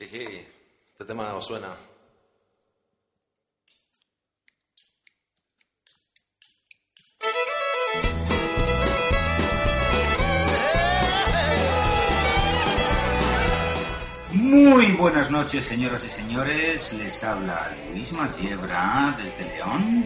[0.00, 0.46] Jiji,
[0.92, 1.74] este tema no suena.
[14.30, 16.92] Muy buenas noches, señoras y señores.
[16.92, 20.04] Les habla Luis Masiebra desde León.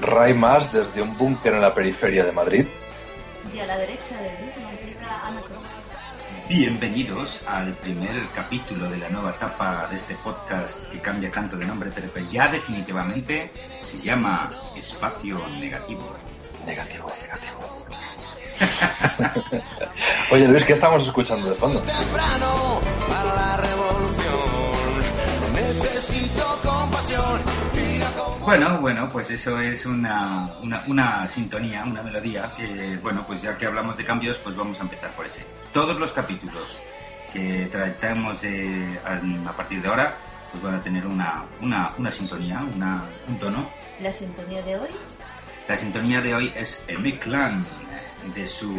[0.00, 2.66] Ray Más desde un búnker en la periferia de Madrid.
[3.52, 5.81] Y a la derecha de Luis Masiebra, Ana Cruz.
[6.48, 11.64] Bienvenidos al primer capítulo de la nueva etapa de este podcast que cambia tanto de
[11.64, 13.50] nombre, pero que ya definitivamente
[13.82, 16.14] se llama Espacio Negativo.
[16.66, 17.86] Negativo, negativo.
[20.30, 21.80] Oye Luis, ¿qué estamos escuchando de fondo?
[21.80, 25.54] temprano para la revolución.
[25.54, 27.40] Necesito compasión.
[28.44, 33.56] Bueno, bueno, pues eso es una, una, una sintonía, una melodía que, bueno, pues ya
[33.56, 35.46] que hablamos de cambios, pues vamos a empezar por ese.
[35.72, 36.76] Todos los capítulos
[37.32, 38.98] que tratamos de-
[39.46, 40.16] a, partir de ahora,
[40.50, 43.68] pues van a tener una, una, una sintonía, una, un tono.
[44.00, 44.88] La sintonía de hoy,
[45.68, 47.64] La sintonía de hoy es M-Clan,
[48.34, 48.70] de su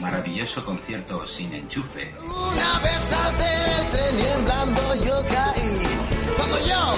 [0.00, 2.12] maravilloso concierto sin enchufe.
[2.22, 5.78] una vez salté del tren y en blando yo caí.
[6.36, 6.94] Cuando yo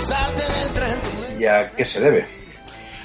[0.00, 1.00] salte del tren,
[1.44, 2.26] ¿Y a qué se debe?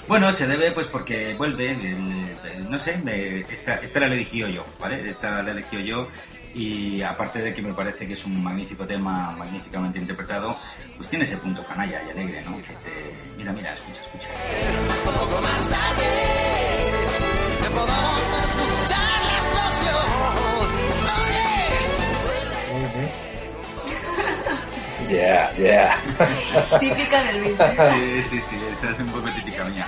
[0.08, 4.38] Bueno, se debe pues porque vuelve, el- el- no sé, me- esta, esta la elegí
[4.40, 5.10] yo, ¿vale?
[5.10, 6.08] Esta la elegí yo
[6.56, 10.58] y aparte de que me parece que es un magnífico tema, magníficamente interpretado,
[10.96, 12.56] pues tiene ese punto canalla y alegre, ¿no?
[12.62, 13.14] Que te...
[13.36, 14.30] Mira, mira, escucha, escucha.
[15.04, 16.06] poco más tarde.
[17.62, 19.29] Que podamos escuchar
[25.10, 25.98] Yeah, yeah.
[26.80, 27.58] típica de Luis.
[27.58, 29.88] Sí, sí, sí, esta es un poco típica mía.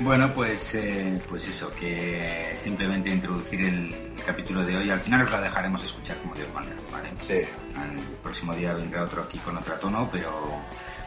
[0.00, 4.90] Bueno, pues, eh, pues eso, que simplemente introducir el, el capítulo de hoy.
[4.90, 7.10] Al final os la dejaremos escuchar como Dios manda, ¿vale?
[7.18, 7.34] Sí.
[7.34, 10.30] El próximo día vendrá otro aquí con otro tono, pero,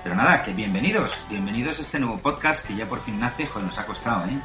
[0.03, 3.65] pero nada, que bienvenidos, bienvenidos a este nuevo podcast que ya por fin nace, joder,
[3.65, 4.39] nos ha costado, ¿eh?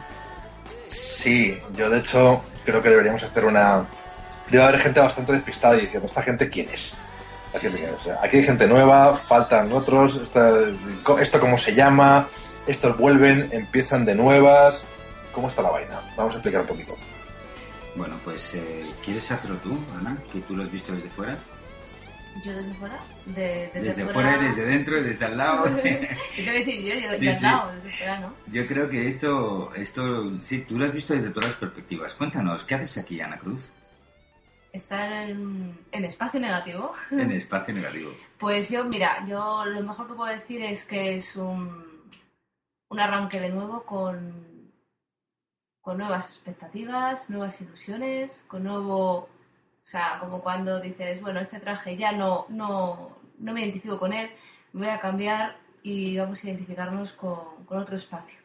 [1.19, 3.84] Sí, yo de hecho creo que deberíamos hacer una...
[4.51, 6.97] Debe haber gente bastante despistada y diciendo, ¿esta gente quién es?
[7.47, 7.97] ¿Esta gente quién es?
[7.97, 10.53] O sea, aquí hay gente nueva, faltan otros, esta-
[11.21, 12.28] esto cómo se llama,
[12.69, 14.84] estos vuelven, empiezan de nuevas.
[15.33, 16.01] ¿Cómo está la vaina?
[16.17, 16.97] Vamos a explicar un poquito.
[17.97, 20.17] Bueno, pues, eh, ¿quieres hacerlo tú, Ana?
[20.33, 21.37] Que tú lo has visto desde fuera.
[22.44, 25.65] Yo desde fuera, de, desde, Desde, fuera, desde dentro, desde al lado.
[25.82, 26.94] ¿Qué te voy a decir yo?
[26.94, 28.34] Yo Sí, de al lado, desde fuera, ¿no?
[28.47, 32.15] Yo creo que esto, esto, sí, tú lo has visto desde todas las perspectivas.
[32.15, 33.72] Cuéntanos, ¿qué haces aquí, Ana Cruz?
[34.72, 36.93] Estar en, en espacio negativo.
[37.10, 38.12] En espacio negativo.
[38.38, 42.09] Pues yo, mira, yo lo mejor que puedo decir es que es un,
[42.88, 44.71] un arranque de nuevo con,
[45.81, 49.28] con nuevas expectativas, nuevas ilusiones, con nuevo...
[49.88, 54.12] O sea, como cuando dices, bueno, este traje ya no, no, no me identifico con
[54.12, 54.28] él,
[54.75, 57.38] voy a cambiar y vamos a identificarnos con,
[57.71, 58.38] otro espacio,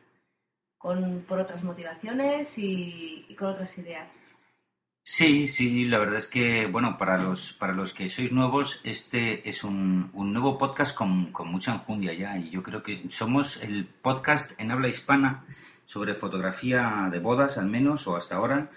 [0.78, 4.24] con, por otras motivaciones y, y con otras ideas.
[5.04, 9.50] Sí, sí, la verdad es que, bueno, para los, para los que sois nuevos, este
[9.50, 12.38] es un, un nuevo podcast con, con mucha enjundia ya.
[12.38, 15.44] Y yo creo que somos el podcast en habla hispana
[15.86, 18.72] sobre fotografía de bodas, al menos, o hasta ahora,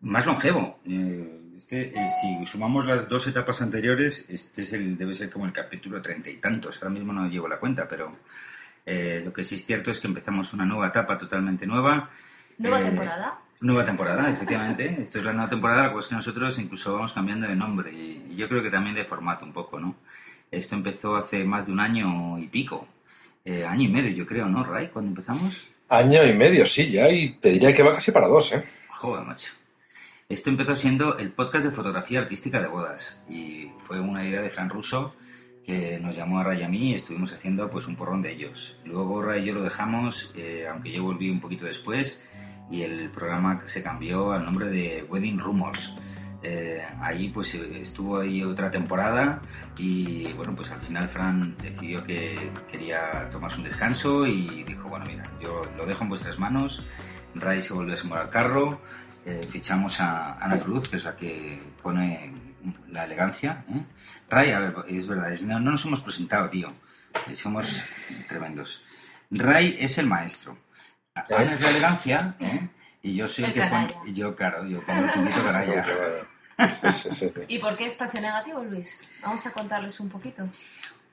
[0.00, 0.80] más longevo.
[0.84, 5.44] Eh, este, eh, si sumamos las dos etapas anteriores, este es el, debe ser como
[5.44, 6.80] el capítulo treinta y tantos.
[6.82, 8.16] Ahora mismo no llevo la cuenta, pero
[8.86, 12.10] eh, lo que sí es cierto es que empezamos una nueva etapa totalmente nueva.
[12.58, 13.38] Nueva Eh, temporada.
[13.60, 14.98] Nueva temporada, efectivamente.
[15.02, 18.36] Esto es la nueva temporada, pues que nosotros incluso vamos cambiando de nombre y, y
[18.36, 19.96] yo creo que también de formato un poco, ¿no?
[20.50, 22.86] Esto empezó hace más de un año y pico.
[23.44, 24.88] Eh, año y medio, yo creo, ¿no, Ray?
[24.88, 25.68] Cuando empezamos.
[25.88, 28.62] Año y medio, sí, ya, y te diría que va casi para dos, ¿eh?
[28.90, 29.52] Joder, macho.
[30.30, 34.50] Esto empezó siendo el podcast de fotografía artística de bodas y fue una idea de
[34.50, 35.16] Fran Russo
[35.64, 38.32] que nos llamó a Ray y a mí y estuvimos haciendo pues un porrón de
[38.32, 38.78] ellos.
[38.84, 42.28] Luego Ray y yo lo dejamos, eh, aunque yo volví un poquito después
[42.70, 45.94] y el programa se cambió al nombre de Wedding Rumors.
[46.42, 49.40] Eh, ahí pues estuvo ahí otra temporada
[49.78, 52.36] y bueno pues al final Fran decidió que
[52.70, 56.84] quería tomarse un descanso y dijo bueno mira yo lo dejo en vuestras manos
[57.34, 58.80] Ray se volvió a sumar al carro
[59.30, 62.32] eh, fichamos a Ana Cruz que es la que pone
[62.88, 63.84] la elegancia ¿eh?
[64.30, 66.72] Ray a ver es verdad es- no, no nos hemos presentado tío
[67.28, 67.66] Eh, somos
[68.28, 68.84] tremendos
[69.30, 70.56] Ray es el maestro
[71.14, 72.68] Ana es la elegancia ¿eh?
[73.02, 75.84] y yo soy el, El que y yo claro yo pongo el puntito canalla.
[77.48, 79.08] ¿Y por qué espacio negativo, Luis?
[79.22, 80.42] Vamos a contarles un poquito.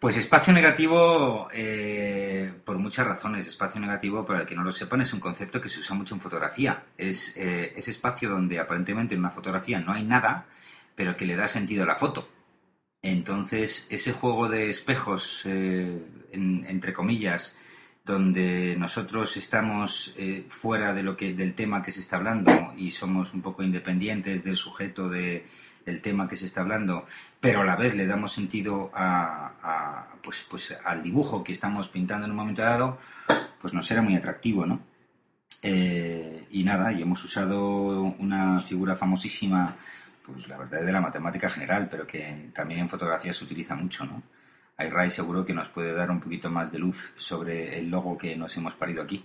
[0.05, 3.47] Pues espacio negativo, eh, por muchas razones.
[3.47, 6.13] Espacio negativo, para el que no lo sepan, es un concepto que se usa mucho
[6.13, 6.83] en fotografía.
[6.95, 10.45] Es eh, ese espacio donde aparentemente en una fotografía no hay nada,
[10.95, 12.29] pero que le da sentido a la foto.
[13.01, 15.99] Entonces, ese juego de espejos, eh,
[16.31, 17.57] en- entre comillas,
[18.05, 22.91] donde nosotros estamos eh, fuera de lo que, del tema que se está hablando y
[22.91, 25.47] somos un poco independientes del sujeto de,
[25.85, 27.05] del tema que se está hablando,
[27.39, 31.89] pero a la vez le damos sentido a, a, pues, pues al dibujo que estamos
[31.89, 32.97] pintando en un momento dado,
[33.61, 34.79] pues nos era muy atractivo, ¿no?
[35.61, 39.75] Eh, y nada, y hemos usado una figura famosísima,
[40.25, 43.75] pues la verdad es de la matemática general, pero que también en fotografía se utiliza
[43.75, 44.21] mucho, ¿no?
[44.77, 48.35] Ayray seguro que nos puede dar un poquito más de luz sobre el logo que
[48.35, 49.23] nos hemos parido aquí.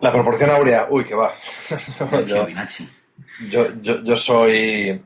[0.00, 1.30] La proporción áurea, uy, que va.
[3.48, 5.00] yo, yo, yo soy,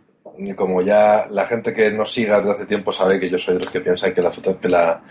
[0.56, 3.60] como ya la gente que nos siga desde hace tiempo sabe que yo soy de
[3.60, 5.02] los que piensan que la foto, que la,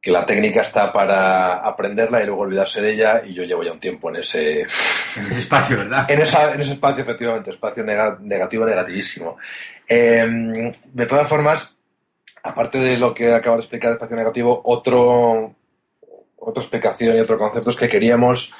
[0.00, 3.72] que la técnica está para aprenderla y luego olvidarse de ella y yo llevo ya
[3.72, 6.10] un tiempo en ese, En ese espacio, ¿verdad?
[6.10, 9.36] en, esa, en ese espacio, efectivamente, espacio nega- negativo, negativísimo.
[9.88, 11.76] Eh, de todas formas,
[12.42, 15.54] aparte de lo que acabo de explicar, espacio negativo, otro,
[16.36, 18.54] otra explicación y otro concepto es que queríamos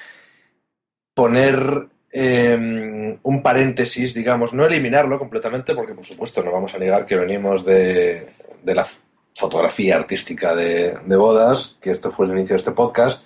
[1.14, 7.06] poner eh, un paréntesis, digamos, no eliminarlo completamente, porque por supuesto no vamos a negar
[7.06, 8.26] que venimos de,
[8.62, 8.86] de la
[9.34, 13.24] fotografía artística de, bodas, que esto fue el inicio de este podcast,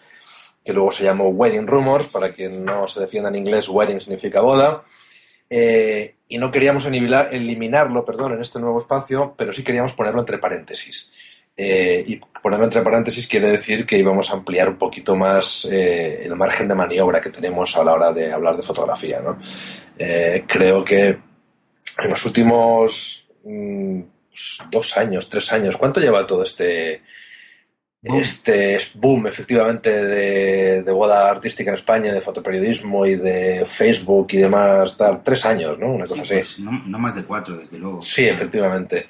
[0.64, 4.40] que luego se llamó Wedding Rumors, para quien no se defienda en inglés, wedding significa
[4.40, 4.82] boda,
[5.50, 10.20] eh, y no queríamos eliminar- eliminarlo, perdón, en este nuevo espacio, pero sí queríamos ponerlo
[10.20, 11.12] entre paréntesis.
[11.56, 16.24] Eh, y ponerlo entre paréntesis quiere decir que íbamos a ampliar un poquito más eh,
[16.24, 19.20] el margen de maniobra que tenemos a la hora de hablar de fotografía.
[19.20, 19.38] ¿no?
[19.96, 24.00] Eh, creo que en los últimos mm,
[24.70, 27.02] dos años, tres años, ¿cuánto lleva todo este
[28.02, 28.20] Boom.
[28.20, 34.38] este boom efectivamente de, de boda artística en España, de fotoperiodismo y de Facebook y
[34.38, 34.96] demás?
[34.98, 35.22] Tal?
[35.22, 35.92] Tres años, ¿no?
[35.94, 36.34] Una Sí, cosa así.
[36.34, 38.02] pues no, no más de cuatro, desde luego.
[38.02, 39.06] Sí, efectivamente.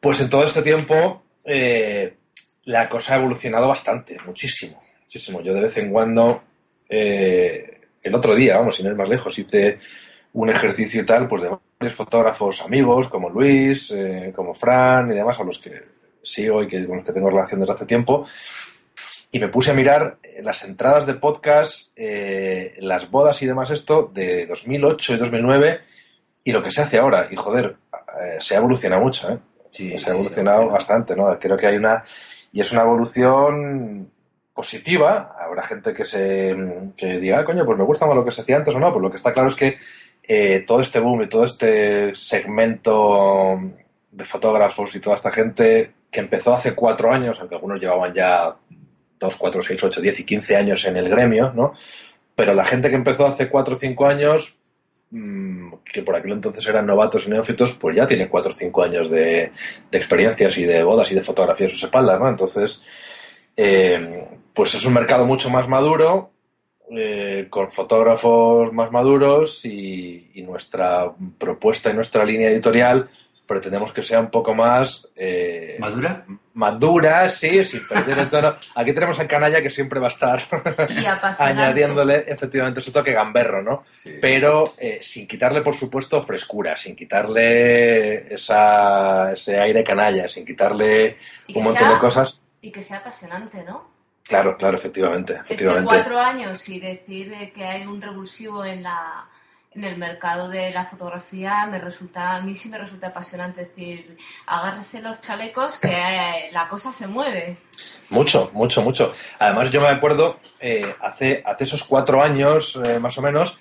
[0.00, 2.16] Pues en todo este tiempo eh,
[2.66, 5.40] la cosa ha evolucionado bastante, muchísimo, muchísimo.
[5.40, 6.42] Yo de vez en cuando,
[6.88, 9.78] eh, el otro día, vamos, sin ir más lejos, hice
[10.32, 15.14] un ejercicio y tal, pues de varios fotógrafos amigos, como Luis, eh, como Fran y
[15.14, 15.80] demás, a los que
[16.22, 18.26] sigo y que, con los que tengo relación desde hace tiempo.
[19.30, 24.10] Y me puse a mirar eh, las entradas de podcast, las bodas y demás esto
[24.12, 25.80] de 2008 y 2009
[26.42, 27.28] y lo que se hace ahora.
[27.30, 27.76] Y joder,
[28.40, 29.38] se ha evolucionado mucho, ¿eh?
[29.76, 30.68] Sí, se sí, ha evolucionado sí.
[30.68, 31.38] bastante, ¿no?
[31.38, 32.04] Creo que hay una...
[32.52, 34.10] Y es una evolución
[34.54, 35.36] positiva.
[35.38, 36.56] Habrá gente que se
[36.96, 38.90] que diga, "Ah, coño, pues me gusta más lo que se hacía antes o no.
[38.90, 39.76] Pues lo que está claro es que
[40.22, 43.60] eh, todo este boom y todo este segmento
[44.10, 48.54] de fotógrafos y toda esta gente que empezó hace cuatro años, aunque algunos llevaban ya
[49.18, 51.74] dos, cuatro, seis, ocho, diez y quince años en el gremio, ¿no?
[52.34, 54.56] Pero la gente que empezó hace cuatro o cinco años,
[55.10, 59.08] que por aquel entonces eran novatos y neófitos, pues ya tiene cuatro o cinco años
[59.10, 59.52] de,
[59.92, 62.28] experiencias y de bodas y de fotografía a sus espaldas, ¿no?
[62.28, 62.82] Entonces,
[63.56, 66.30] eh, pues es un mercado mucho más maduro,
[66.90, 73.08] eh, con fotógrafos más maduros y nuestra propuesta y nuestra línea editorial
[73.46, 76.24] pretendemos que sea un poco más eh, ¿Madura?
[76.54, 78.56] madura, sí, sin perder el tono.
[78.74, 80.42] Aquí tenemos al canalla que siempre va a estar
[81.38, 83.84] añadiéndole efectivamente su toque gamberro, ¿no?
[84.20, 91.16] Pero eh, sin quitarle, por supuesto, frescura, sin quitarle esa, ese aire canalla, sin quitarle
[91.54, 92.40] un montón sea- de cosas.
[92.60, 93.94] Y que sea apasionante, ¿no?
[94.24, 95.86] Claro, claro, efectivamente, Es que efectivamente.
[95.94, 99.24] cuatro años y decir eh, que hay un revulsivo en la
[99.76, 104.16] en el mercado de la fotografía me resulta a mí sí me resulta apasionante decir
[104.46, 107.58] agárrese los chalecos que eh, la cosa se mueve
[108.08, 109.12] Mucho, mucho, mucho.
[109.40, 113.58] Además, yo me acuerdo, eh, hace, hace esos cuatro años, eh, más o menos,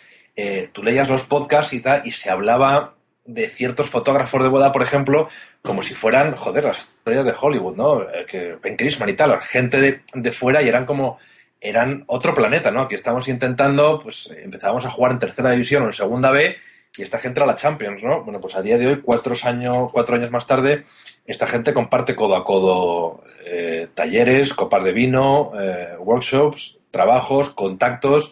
[0.71, 2.93] tú leías los podcasts y tal, y se hablaba
[3.25, 5.29] de ciertos fotógrafos de boda, por ejemplo,
[5.63, 8.05] como si fueran, joder, las historias de Hollywood, ¿no?
[8.27, 11.17] Que Ben Crisman y tal, gente de, de fuera y eran como,
[11.61, 12.81] eran otro planeta, ¿no?
[12.83, 16.55] Aquí estamos intentando, pues eh, empezábamos a jugar en tercera división o en segunda B
[16.97, 18.23] y esta gente era la Champions, ¿no?
[18.23, 20.85] Bueno, pues a día de hoy, cuatro años, cuatro años más tarde,
[21.25, 28.27] esta gente comparte codo a codo eh, talleres, copas de vino, eh, workshops, trabajos, contactos.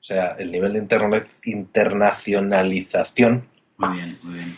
[0.00, 3.48] O sea, el nivel de interna- internacionalización
[3.78, 4.56] Muy bien, muy bien.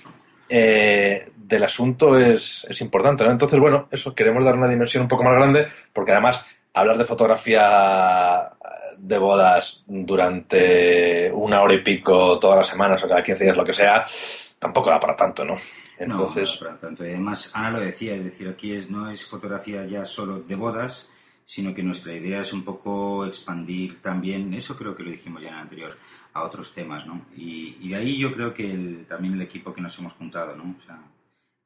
[0.48, 3.30] eh, del asunto es, es importante, ¿no?
[3.30, 7.04] Entonces, bueno, eso, queremos dar una dimensión un poco más grande, porque además hablar de
[7.04, 8.50] fotografía
[8.98, 13.64] de bodas durante una hora y pico todas las semanas o cada 15 días, lo
[13.64, 14.04] que sea,
[14.58, 15.56] tampoco da para tanto, ¿no?
[15.98, 17.04] Entonces, No, para tanto.
[17.04, 20.54] Y además, Ana lo decía, es decir, aquí es, no es fotografía ya solo de
[20.56, 21.10] bodas,
[21.46, 25.48] sino que nuestra idea es un poco expandir también, eso creo que lo dijimos ya
[25.48, 25.92] en el anterior,
[26.32, 27.26] a otros temas, ¿no?
[27.36, 30.56] Y, y de ahí yo creo que el- también el equipo que nos hemos juntado,
[30.56, 30.74] ¿no?
[30.78, 30.98] O sea,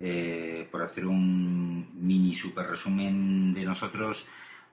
[0.01, 4.29] eh, por hacer un mini super resumen de nosotros,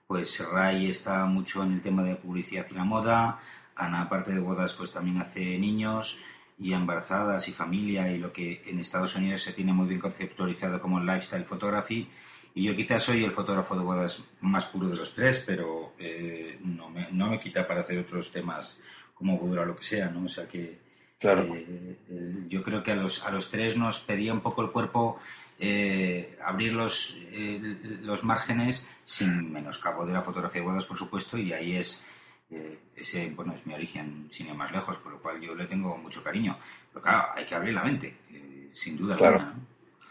[0.08, 3.40] pues Ray está mucho en el tema de publicidad y la moda,
[3.76, 6.22] Ana, aparte de bodas, pues también hace niños
[6.58, 10.80] y embarazadas y familia y lo que en Estados Unidos se tiene muy bien conceptualizado
[10.80, 12.08] como lifestyle photography.
[12.54, 16.58] Y yo quizás soy el fotógrafo de bodas más puro de los tres, pero eh,
[16.64, 18.82] no, me, no me quita para hacer otros temas
[19.14, 20.26] como boda o lo que sea, ¿no?
[20.26, 20.80] O sea que
[21.20, 21.44] Claro.
[21.56, 24.72] eh, eh, yo creo que a los, a los tres nos pedía un poco el
[24.72, 25.20] cuerpo
[25.60, 27.60] eh, abrir los, eh,
[28.02, 32.06] los márgenes sin menoscabo de la fotografía de bodas, por supuesto, y ahí es,
[32.50, 35.66] eh, ese, bueno, es mi origen, sin ir más lejos, por lo cual yo le
[35.66, 36.58] tengo mucho cariño.
[36.92, 39.38] Pero claro, hay que abrir la mente, eh, sin duda Claro.
[39.40, 39.66] alguna, ¿no?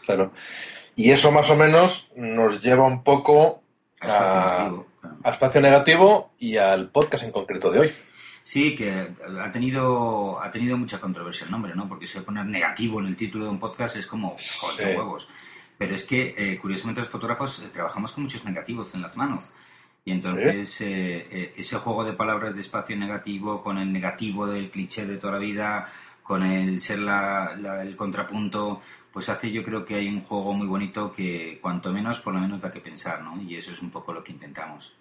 [0.05, 0.31] claro.
[0.95, 3.61] Y eso más o menos nos lleva un poco
[4.01, 5.17] A espacio a, negativo, claro.
[5.23, 7.91] a espacio negativo y al podcast en concreto de hoy.
[8.47, 9.07] Sí, que
[9.41, 11.89] ha tenido, ha tenido mucha controversia el nombre, ¿no?
[11.89, 14.95] Porque eso de poner negativo en el título de un podcast es como, joder, Sí.
[14.97, 15.27] huevos.
[15.79, 19.55] Pero es que, eh, curiosamente, los fotógrafos eh, trabajamos con muchos negativos en las manos.
[20.05, 24.69] Y entonces, eh, eh, ese juego de palabras de espacio negativo, con el negativo del
[24.69, 25.89] cliché de toda la vida,
[26.21, 30.53] con el ser la- la- el contrapunto, pues hace yo creo que hay un juego
[30.53, 33.41] muy bonito que, cuanto menos, por lo menos da que pensar, ¿no?
[33.41, 34.93] Y eso es un poco lo que intentamos.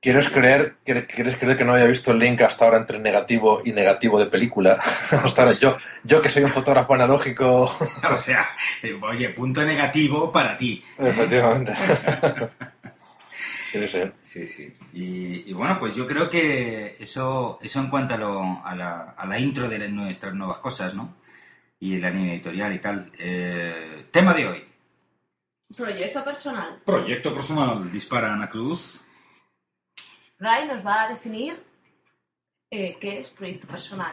[0.00, 3.62] ¿Quieres creer, quieres quieres creer que no había visto el link hasta ahora entre negativo
[3.64, 4.74] y negativo de película?
[5.10, 7.64] hasta ahora, yo, yo que soy un fotógrafo analógico,
[8.12, 8.46] O sea,
[9.02, 10.84] oye, punto negativo para ti.
[10.98, 11.08] ¿eh?
[11.08, 11.74] efectivamente.
[13.72, 14.00] sí, sí.
[14.22, 14.76] Sí, sí.
[14.92, 19.00] Y, y bueno, pues yo creo que eso, eso en cuanto a, lo- a la,
[19.16, 21.16] a la intro de nuestras nuevas cosas, ¿no?
[21.80, 23.10] Y la línea editorial y tal.
[23.18, 24.64] Eh, tema de hoy.
[25.76, 26.80] Proyecto personal.
[26.84, 27.90] Proyecto personal.
[27.90, 29.04] Dispara Ana Cruz.
[30.38, 31.60] Ray nos va a definir
[32.70, 34.12] eh, qué es proyecto personal.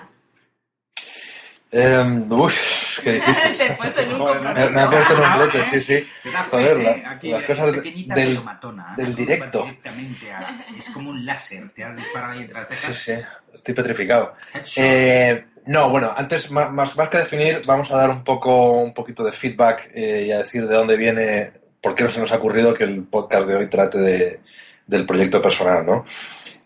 [1.72, 3.58] Em, uf, qué difícil.
[3.58, 4.76] Te he puesto en un Joder, Me, compromiso.
[4.80, 5.66] me ha puesto en un Ah, bloque, ¿eh?
[5.72, 6.08] sí, sí.
[6.52, 7.04] Joder, la- ¿eh?
[7.06, 8.94] Aquí las es cosas pequeñita del- matona.
[8.96, 9.66] del directo.
[9.66, 11.70] a- es como un láser.
[11.74, 12.98] Te ha disparado ahí entre las Sí, cejas.
[12.98, 13.12] sí,
[13.54, 14.34] estoy petrificado.
[14.78, 18.94] Eh, no, bueno, antes, ma- más, más que definir, vamos a dar un poco un
[18.94, 21.52] poquito de feedback eh, y a decir de dónde viene,
[21.82, 24.40] por qué no se nos ha ocurrido que el podcast de hoy trate de-
[24.86, 26.06] del proyecto personal, ¿no?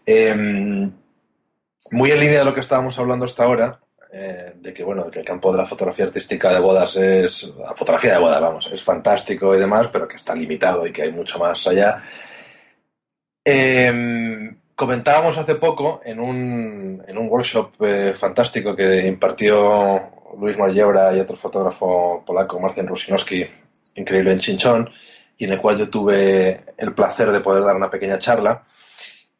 [0.05, 0.89] Eh,
[1.91, 3.79] muy en línea de lo que estábamos hablando hasta ahora,
[4.11, 8.13] eh, de que, bueno, que el campo de la fotografía artística de bodas es, fotografía
[8.13, 11.37] de bodas, vamos, es fantástico y demás, pero que está limitado y que hay mucho
[11.39, 12.03] más allá.
[13.45, 20.09] Eh, comentábamos hace poco en un, en un workshop eh, fantástico que impartió
[20.39, 23.45] Luis Margiebra y otro fotógrafo polaco, Marcin Rusinowski,
[23.95, 24.89] increíble en Chinchón,
[25.39, 28.61] y en el cual yo tuve el placer de poder dar una pequeña charla.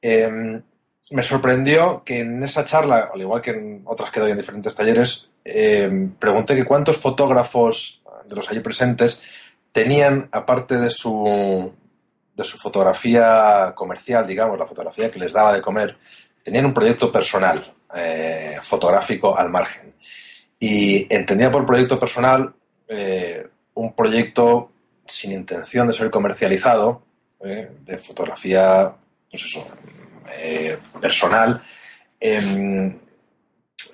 [0.02, 0.62] Eh,
[1.12, 4.74] me sorprendió que en esa charla, al igual que en otras que doy en diferentes
[4.74, 9.22] talleres, eh, pregunté que cuántos fotógrafos de los allí presentes
[9.74, 11.74] tenían, aparte de su,
[12.34, 15.98] de su fotografía comercial, digamos, la fotografía que les daba de comer,
[16.44, 19.94] tenían un proyecto personal, eh, fotográfico al margen.
[20.58, 22.54] Y entendía por proyecto personal
[22.88, 24.72] eh, un proyecto
[25.10, 27.02] sin intención de ser comercializado,
[27.42, 28.92] eh, de fotografía,
[29.30, 29.60] pues
[30.38, 31.64] eh, personal.
[32.20, 32.98] em,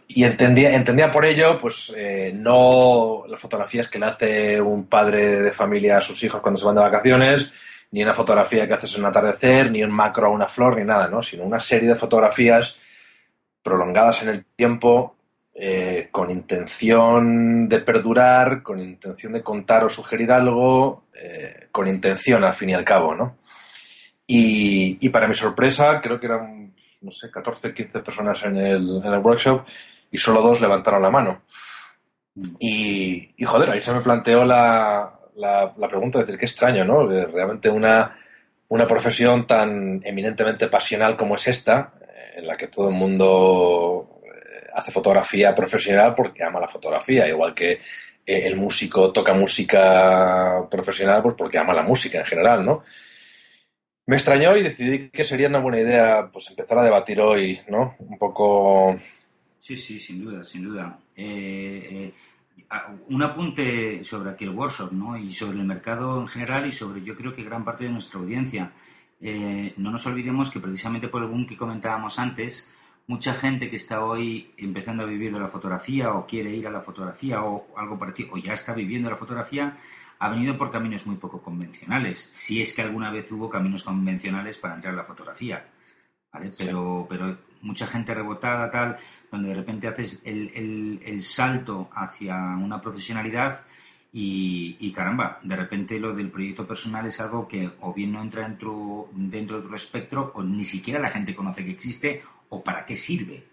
[0.07, 5.41] y entendía, entendía por ello, pues, eh, no las fotografías que le hace un padre
[5.41, 7.51] de familia a sus hijos cuando se van de vacaciones,
[7.91, 10.83] ni una fotografía que haces en un atardecer, ni un macro a una flor, ni
[10.83, 11.21] nada, ¿no?
[11.23, 12.77] Sino una serie de fotografías
[13.61, 15.14] prolongadas en el tiempo,
[15.57, 22.43] eh, con intención de perdurar, con intención de contar o sugerir algo, eh, con intención
[22.43, 23.37] al fin y al cabo, ¿no?
[24.27, 29.01] Y, y para mi sorpresa, creo que eran, no sé, 14, 15 personas en el,
[29.01, 29.65] en el workshop
[30.11, 31.43] y solo dos levantaron la mano.
[32.59, 36.83] Y, y, joder, ahí se me planteó la, la, la pregunta de decir, qué extraño,
[36.83, 37.07] ¿no?
[37.07, 38.19] Que realmente una,
[38.67, 41.93] una profesión tan eminentemente pasional como es esta,
[42.35, 44.14] en la que todo el mundo
[44.75, 47.79] hace fotografía profesional porque ama la fotografía, igual que eh,
[48.25, 52.83] el músico toca música profesional pues porque ama la música en general, ¿no?
[54.07, 57.95] Me extrañó y decidí que sería una buena idea pues empezar a debatir hoy, ¿no?
[57.99, 58.95] Un poco...
[59.61, 60.99] Sí, sí, sin duda, sin duda.
[61.15, 62.13] Eh, eh,
[63.09, 65.17] un apunte sobre aquel workshop, ¿no?
[65.17, 68.19] Y sobre el mercado en general y sobre, yo creo que gran parte de nuestra
[68.19, 68.73] audiencia.
[69.77, 72.71] No nos olvidemos que precisamente por el boom que comentábamos antes,
[73.07, 76.71] mucha gente que está hoy empezando a vivir de la fotografía o quiere ir a
[76.71, 79.77] la fotografía o algo parecido, o ya está viviendo la fotografía,
[80.19, 84.57] ha venido por caminos muy poco convencionales, si es que alguna vez hubo caminos convencionales
[84.57, 85.65] para entrar a la fotografía.
[86.33, 86.51] ¿vale?
[86.57, 88.97] Pero, pero mucha gente rebotada, tal,
[89.31, 93.65] donde de repente haces el, el- el salto hacia una profesionalidad
[94.13, 98.21] y, y, caramba, de repente lo del proyecto personal es algo que o bien no
[98.21, 102.63] entra dentro, dentro de tu espectro o ni siquiera la gente conoce que existe o
[102.63, 103.43] para qué sirve.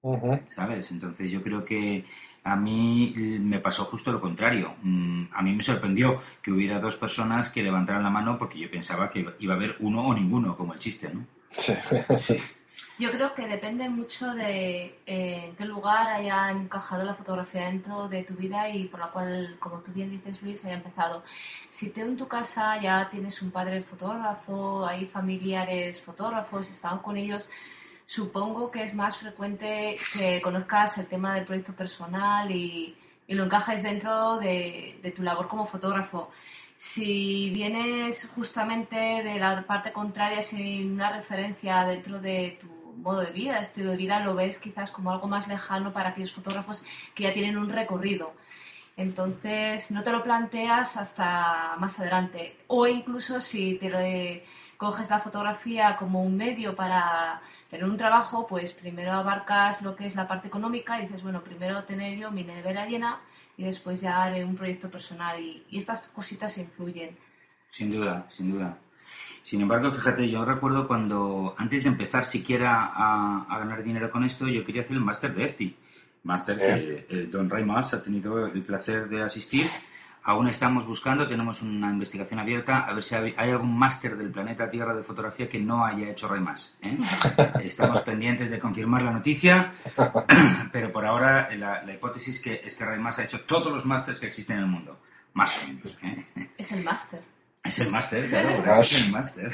[0.00, 0.38] Ujú.
[0.54, 0.90] ¿sabes?
[0.92, 2.04] Entonces yo creo que
[2.44, 4.76] a mí me pasó justo lo contrario.
[4.82, 8.70] Mm, A mí me sorprendió que hubiera dos personas que levantaran la mano porque yo
[8.70, 11.26] pensaba que iba a haber uno o ninguno, como el chiste, ¿no?
[11.50, 11.74] Sí.
[12.98, 18.08] Yo creo que depende mucho de eh, en qué lugar haya encajado la fotografía dentro
[18.08, 21.22] de tu vida y por la cual, como tú bien dices, Luis, haya empezado.
[21.70, 27.16] Si tú en tu casa ya tienes un padre fotógrafo, hay familiares fotógrafos, están con
[27.16, 27.48] ellos,
[28.08, 32.96] supongo que es más frecuente que conozcas el tema del proyecto personal y,
[33.26, 36.30] y lo encajes dentro de, de tu labor como fotógrafo.
[36.74, 43.30] Si vienes justamente de la parte contraria sin una referencia dentro de tu modo de
[43.30, 47.24] vida, estilo de vida, lo ves quizás como algo más lejano para aquellos fotógrafos que
[47.24, 48.32] ya tienen un recorrido.
[48.96, 52.56] Entonces no te lo planteas hasta más adelante.
[52.68, 54.44] O incluso si te lo, eh,
[54.78, 60.06] coges la fotografía como un medio para tener un trabajo, pues primero abarcas lo que
[60.06, 63.20] es la parte económica y dices, bueno, primero tener yo mi nevera llena
[63.56, 65.40] y después ya haré un proyecto personal.
[65.40, 67.16] Y, y estas cositas se influyen.
[67.70, 68.78] Sin duda, sin duda.
[69.42, 74.24] Sin embargo, fíjate, yo recuerdo cuando, antes de empezar siquiera a, a ganar dinero con
[74.24, 75.76] esto, yo quería hacer el máster de EFTI.
[76.24, 76.60] Máster Sí.
[76.62, 79.66] que eh, Don Ray Mas ha tenido el placer de asistir.
[80.28, 84.68] Aún estamos buscando, tenemos una investigación abierta, a ver si hay algún máster del planeta
[84.68, 86.78] Tierra de fotografía que no haya hecho Ray Mas.
[86.82, 86.98] ¿eh?
[87.64, 89.72] Estamos pendientes de confirmar la noticia,
[90.70, 93.86] pero por ahora la, la hipótesis que es que Ray Mas ha hecho todos los
[93.86, 95.00] másters que existen en el mundo.
[95.32, 95.96] Más o menos.
[96.02, 96.50] ¿eh?
[96.58, 97.22] Es el máster.
[97.64, 99.50] Es el máster, claro, es el máster.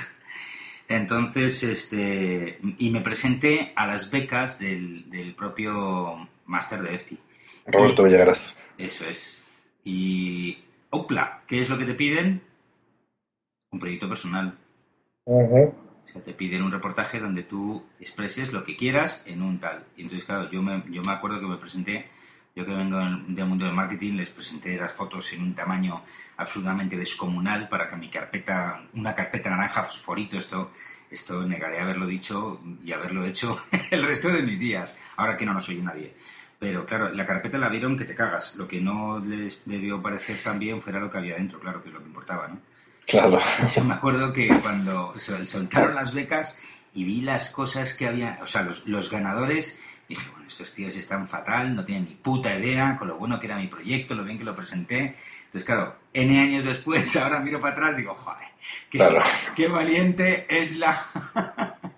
[0.88, 7.18] Entonces, este, y me presenté a las becas del, del propio máster de EFTI.
[7.66, 8.60] Roberto Villagrás.
[8.76, 9.44] Eso es.
[9.84, 10.63] Y,
[10.94, 12.40] opla, ¿qué es lo que te piden?
[13.72, 14.56] Un proyecto personal.
[15.24, 15.74] Ujú.
[16.04, 19.84] O sea, te piden un reportaje donde tú expreses lo que quieras en un tal.
[19.96, 22.06] Y entonces, claro, yo me, yo me acuerdo que me presenté,
[22.54, 26.02] yo que vengo del del mundo del marketing, les presenté las fotos en un tamaño
[26.36, 30.70] absolutamente descomunal para que mi carpeta, una carpeta naranja fosforito, esto,
[31.10, 33.58] esto negaré haberlo dicho y haberlo hecho
[33.90, 36.14] el resto de mis días, ahora que no nos oye nadie.
[36.64, 38.56] Pero claro, la carpeta la vieron que te cagas.
[38.56, 41.90] Lo que no les debió parecer tan bien fuera lo que había dentro, claro, que
[41.90, 42.58] es lo que importaba, ¿no?
[43.06, 43.38] Claro.
[43.76, 46.58] Yo me acuerdo que cuando sol- soltaron las becas
[46.94, 50.96] y vi las cosas que había, o sea, los, los ganadores, dije, bueno, estos tíos
[50.96, 54.24] están fatal, no tienen ni puta idea con lo bueno que era mi proyecto, lo
[54.24, 55.16] bien que lo presenté.
[55.44, 58.48] Entonces, claro, N años después, ahora miro para atrás y digo, joder,
[58.88, 59.20] qué, Claro.
[59.54, 60.98] qué valiente es la...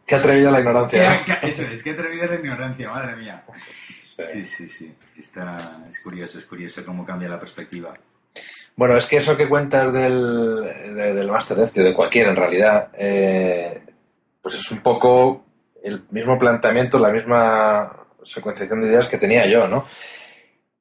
[0.04, 1.20] Qué atrevida la ignorancia.
[1.24, 3.44] qué- eso es, qué atrevida es la ignorancia, madre mía.
[4.16, 4.22] Sí.
[4.22, 4.94] Sí, sí, sí.
[5.18, 7.92] Está, es curioso, es curioso cómo cambia la perspectiva.
[8.74, 10.62] Bueno, es que eso que cuentas del,
[10.94, 13.82] de- del máster de este, de cualquiera en realidad, eh,
[14.42, 15.44] pues es un poco
[15.82, 19.86] el mismo planteamiento, la misma secuenciación de ideas que tenía yo, ¿no?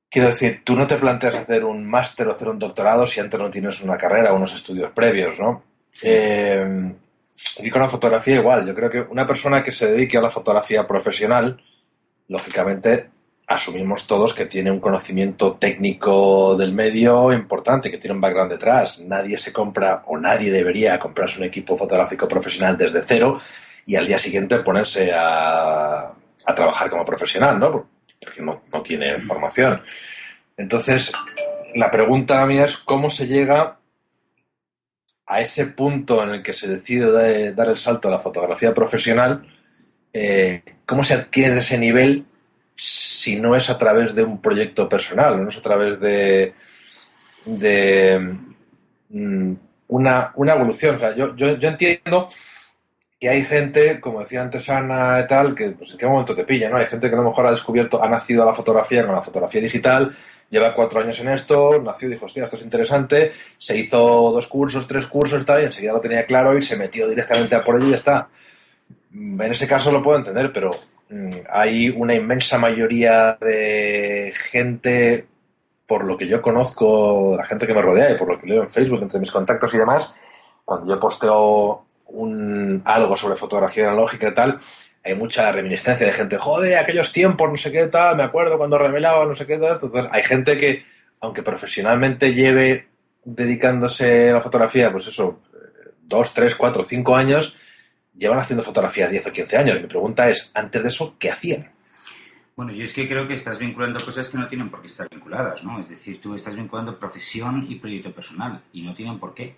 [0.09, 3.39] Quiero decir, tú no te planteas hacer un máster o hacer un doctorado si antes
[3.39, 5.63] no tienes una carrera o unos estudios previos, ¿no?
[6.03, 6.93] Eh,
[7.59, 10.31] y con la fotografía igual, yo creo que una persona que se dedique a la
[10.31, 11.61] fotografía profesional,
[12.27, 13.09] lógicamente
[13.47, 18.99] asumimos todos que tiene un conocimiento técnico del medio importante, que tiene un background detrás.
[19.01, 23.39] Nadie se compra o nadie debería comprarse un equipo fotográfico profesional desde cero
[23.85, 26.07] y al día siguiente ponerse a,
[26.45, 27.69] a trabajar como profesional, ¿no?
[27.69, 29.81] Porque no, no tiene formación.
[30.57, 31.11] Entonces,
[31.75, 33.77] la pregunta mía es cómo se llega
[35.27, 38.73] a ese punto en el que se decide da- dar el salto a la fotografía
[38.73, 39.45] profesional,
[40.13, 42.25] eh, ¿cómo se adquiere ese nivel
[42.75, 46.53] si no es a través de un proyecto personal, no es a través de,
[49.09, 49.53] mm,
[49.87, 50.95] una, una evolución?
[50.95, 52.29] O sea, yo, yo, entiendo
[53.19, 56.43] que hay gente, como decía antes Ana y tal, que pues en qué momento te
[56.43, 56.77] pilla, ¿no?
[56.77, 59.23] Hay gente que a lo mejor ha descubierto, ha nacido a la fotografía con la
[59.23, 60.13] fotografía digital,
[60.49, 63.97] lleva cuatro años en esto, nació y dijo, hostia, esto es interesante, se hizo
[64.31, 67.63] dos cursos, tres cursos tal, y enseguida lo tenía claro y se metió directamente a
[67.63, 68.27] por ello y ya está.
[69.13, 70.71] En ese caso lo puedo entender, pero
[71.49, 75.27] hay una inmensa mayoría de gente,
[75.85, 78.63] por lo que yo conozco, la gente que me rodea y por lo que leo
[78.63, 80.15] en Facebook, entre mis contactos y demás,
[80.63, 84.59] cuando yo posteo un, algo sobre fotografía analógica y tal,
[85.03, 88.77] hay mucha reminiscencia de gente, joder, aquellos tiempos, no sé qué tal, me acuerdo cuando
[88.77, 89.73] revelaba, no sé qué tal.
[89.73, 89.85] esto".
[89.85, 90.83] Entonces, hay gente que,
[91.21, 92.87] aunque profesionalmente lleve
[93.23, 97.55] dedicándose a la fotografía, pues eso, eh, dos, tres, cuatro, cinco años,
[98.17, 99.81] llevan haciendo fotografía 10 o 15 años.
[99.81, 101.71] Mi pregunta es, antes de eso, ¿qué hacían?
[102.55, 105.09] Bueno, yo es que creo que estás vinculando cosas que no tienen por qué estar
[105.09, 105.79] vinculadas, ¿no?
[105.79, 109.57] Es decir, tú estás vinculando profesión y proyecto personal y no tienen por qué.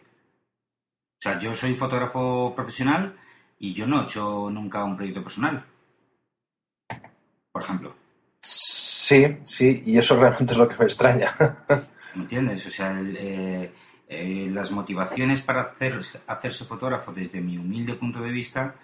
[1.20, 3.16] O sea, yo soy fotógrafo profesional
[3.60, 5.64] y yo no he hecho nunca un proyecto personal.
[7.52, 7.96] Por ejemplo,
[9.08, 11.34] Sí, sí, y eso realmente es lo que me extraña.
[12.16, 12.66] ¿me entiendes?
[12.68, 13.72] O sea, el, eh,
[14.08, 18.76] eh, las motivaciones para hacer, hacerse fotógrafo desde mi humilde punto de vista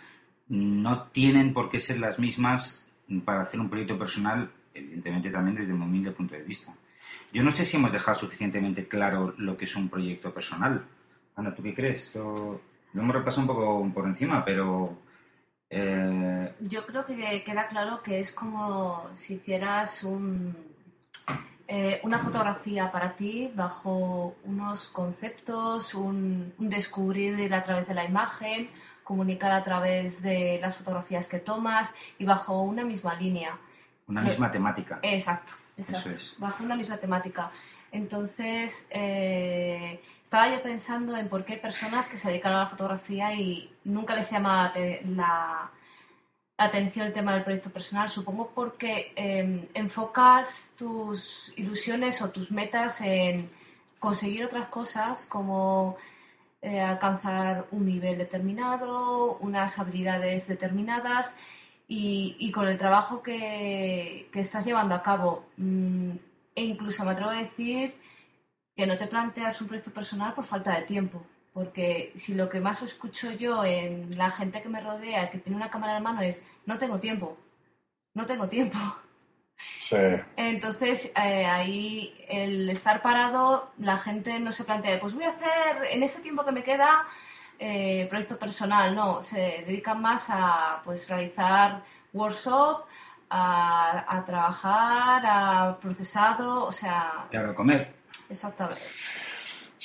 [0.49, 2.85] no tienen por qué ser las mismas
[3.23, 6.73] para hacer un proyecto personal, evidentemente también desde mi humilde punto de vista.
[7.31, 10.85] Yo no sé si hemos dejado suficientemente claro lo que es un proyecto personal.
[11.35, 12.13] Ana, ¿tú qué crees?
[12.15, 12.61] Lo,
[12.93, 14.97] lo hemos repasado un poco por encima, pero...
[15.69, 20.55] eh, Yo creo que queda claro que es como si hicieras un,
[21.67, 28.03] eh, una fotografía para ti bajo unos conceptos, un, un descubrir a través de la
[28.05, 28.67] imagen,
[29.03, 33.57] comunicar a través de las fotografías que tomas y bajo una misma línea.
[34.07, 34.99] una Lo- misma temática.
[35.01, 36.09] Exacto, exacto.
[36.09, 36.35] Eso es.
[36.37, 37.49] Bajo una misma temática.
[37.91, 42.67] Entonces, eh, estaba yo pensando en por qué hay personas que se dedican a la
[42.67, 44.71] fotografía y nunca les llama
[45.05, 45.69] la
[46.57, 48.09] atención el tema del proyecto personal.
[48.09, 53.49] Supongo porque eh, enfocas tus ilusiones o tus metas en
[53.99, 55.97] conseguir otras cosas como
[56.61, 61.37] eh, alcanzar un nivel determinado, unas habilidades determinadas
[61.87, 65.45] y, y con el trabajo que, que estás llevando a cabo.
[65.57, 66.11] mm,
[66.55, 67.95] e incluso me atrevo a decir
[68.75, 71.23] que no te planteas un proyecto personal por falta de tiempo.
[71.53, 75.57] Porque si lo que más escucho yo en la gente que me rodea, que tiene
[75.57, 77.37] una cámara en la mano, es no tengo tiempo,
[78.15, 78.77] no tengo tiempo.
[79.79, 79.95] Sí.
[80.35, 85.85] Entonces, eh, ahí el estar parado, la gente no se plantea, pues voy a hacer
[85.91, 87.05] en ese tiempo que me queda
[87.59, 92.85] eh, proyecto personal, no, se dedican más a pues realizar workshop,
[93.29, 97.93] a, a trabajar, a procesado, o sea, Claro, comer.
[98.29, 98.81] exactamente.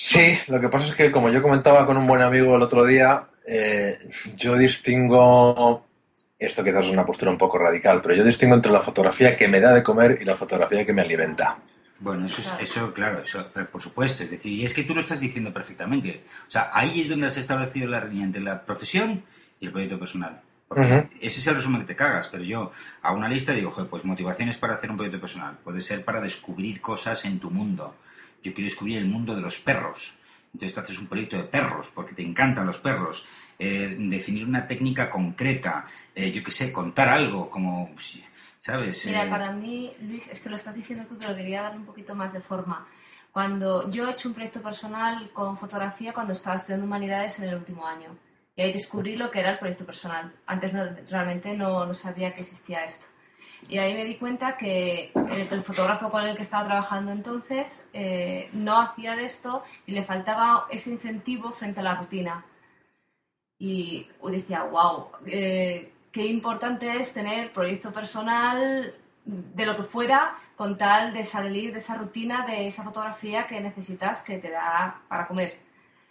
[0.00, 2.84] Sí, lo que pasa es que como yo comentaba con un buen amigo el otro
[2.84, 3.98] día, eh,
[4.36, 5.84] yo distingo,
[6.38, 9.48] esto quizás es una postura un poco radical, pero yo distingo entre la fotografía que
[9.48, 11.58] me da de comer y la fotografía que me alimenta.
[11.98, 12.62] Bueno, eso, es, Claro.
[12.62, 14.22] eso claro, eso, pero por supuesto.
[14.22, 16.22] Es decir, y es que tú lo estás diciendo perfectamente.
[16.46, 19.24] O sea, ahí es donde has establecido la línea entre la profesión
[19.58, 20.40] y el proyecto personal.
[20.68, 22.70] Porque ese es el resumen que te cagas, pero yo
[23.02, 25.58] hago una lista digo, joder, pues motivaciones para hacer un proyecto personal.
[25.64, 27.96] Puede ser para descubrir cosas en tu mundo.
[28.42, 30.18] Yo quiero descubrir el mundo de los perros.
[30.52, 33.26] Entonces tú haces un proyecto de perros, porque te encantan los perros.
[33.58, 37.90] Eh, definir una técnica concreta, eh, yo qué sé, contar algo, como,
[38.60, 39.06] ¿sabes?
[39.06, 41.86] Mira, Eh, para mí, Luis, es que lo estás diciendo tú, pero quería darle un
[41.86, 42.86] poquito más de forma.
[43.32, 47.56] Cuando yo he hecho un proyecto personal con fotografía cuando estaba estudiando humanidades en el
[47.56, 48.16] último año.
[48.56, 50.32] Y ahí descubrí lo que era el proyecto personal.
[50.46, 53.06] Antes no- realmente no, no sabía que existía esto.
[53.68, 58.48] Y ahí me di cuenta que el, fotógrafo con el que estaba trabajando entonces eh,
[58.52, 62.44] no hacía de esto y le faltaba ese incentivo frente a la rutina.
[63.58, 68.94] Y decía, wow, qué importante es tener proyecto personal
[69.28, 73.60] de lo que fuera con tal de salir de esa rutina, de esa fotografía que
[73.60, 75.67] necesitas que te da para comer.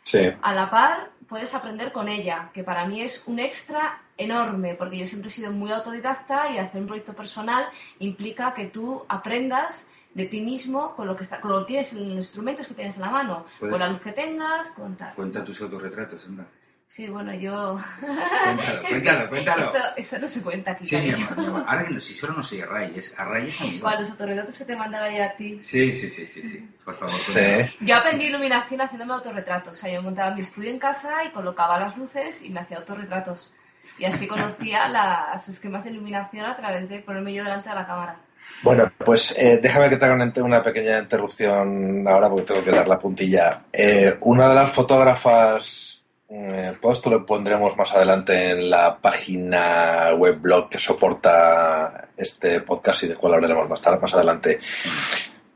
[0.08, 0.32] Sí.
[0.42, 4.98] A la par, puedes aprender con ella, que para mí es un extra enorme, porque
[4.98, 7.66] yo siempre he sido muy autodidacta y hacer un proyecto personal
[8.00, 11.92] implica que tú aprendas de ti mismo con lo que, está, con lo que tienes,
[11.92, 15.14] los instrumentos que tienes en la mano, con la luz que tengas, con tal.
[15.14, 16.46] Cuenta tus autorretratos, anda.
[16.88, 17.78] Sí, bueno, yo...
[18.00, 19.64] Cuéntalo, cuéntalo, cuéntalo.
[19.64, 21.64] Eso, eso no se cuenta aquí, Sí, mi amor, mi amor.
[21.68, 23.84] Ahora que no, si solo no soy a Ray, es a Ray es amigo.
[23.84, 25.60] Bueno, los autorretratos que te mandaba yo a ti.
[25.62, 26.70] Sí, sí, sí, sí, sí.
[26.86, 27.12] Por favor.
[27.12, 27.76] Sí.
[27.82, 29.74] Yo aprendí iluminación haciéndome autorretratos.
[29.74, 32.78] O sea, yo montaba mi estudio en casa y colocaba las luces y me hacía
[32.78, 33.54] autorretratos.
[34.00, 37.76] Y así conocía las, sus esquemas de iluminación a través de ponerme yo delante de
[37.76, 38.18] la cámara.
[38.64, 42.72] Bueno, pues eh, déjame que te haga una, una pequeña interrupción ahora porque tengo que
[42.72, 43.66] dar la puntilla.
[43.72, 45.87] Eh, una de las fotógrafas,
[46.30, 52.62] eh, todo esto lo pondremos más adelante en la página web blog que soporta este
[52.62, 54.60] podcast y del cual hablaremos más, tarde, más adelante.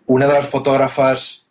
[0.05, 1.45] Una de las fotógrafas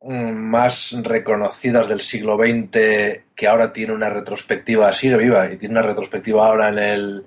[0.00, 5.78] mm, más reconocidas del siglo XX que ahora tiene una retrospectiva, sigue viva y tiene
[5.78, 7.26] una retrospectiva ahora en el,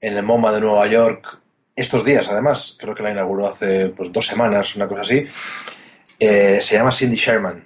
[0.00, 1.40] en el MoMA de Nueva York
[1.76, 5.26] estos días, además, creo que la inauguró hace pues, dos semanas, una cosa así.
[6.18, 7.62] Eh, se llama Cindy Sherman.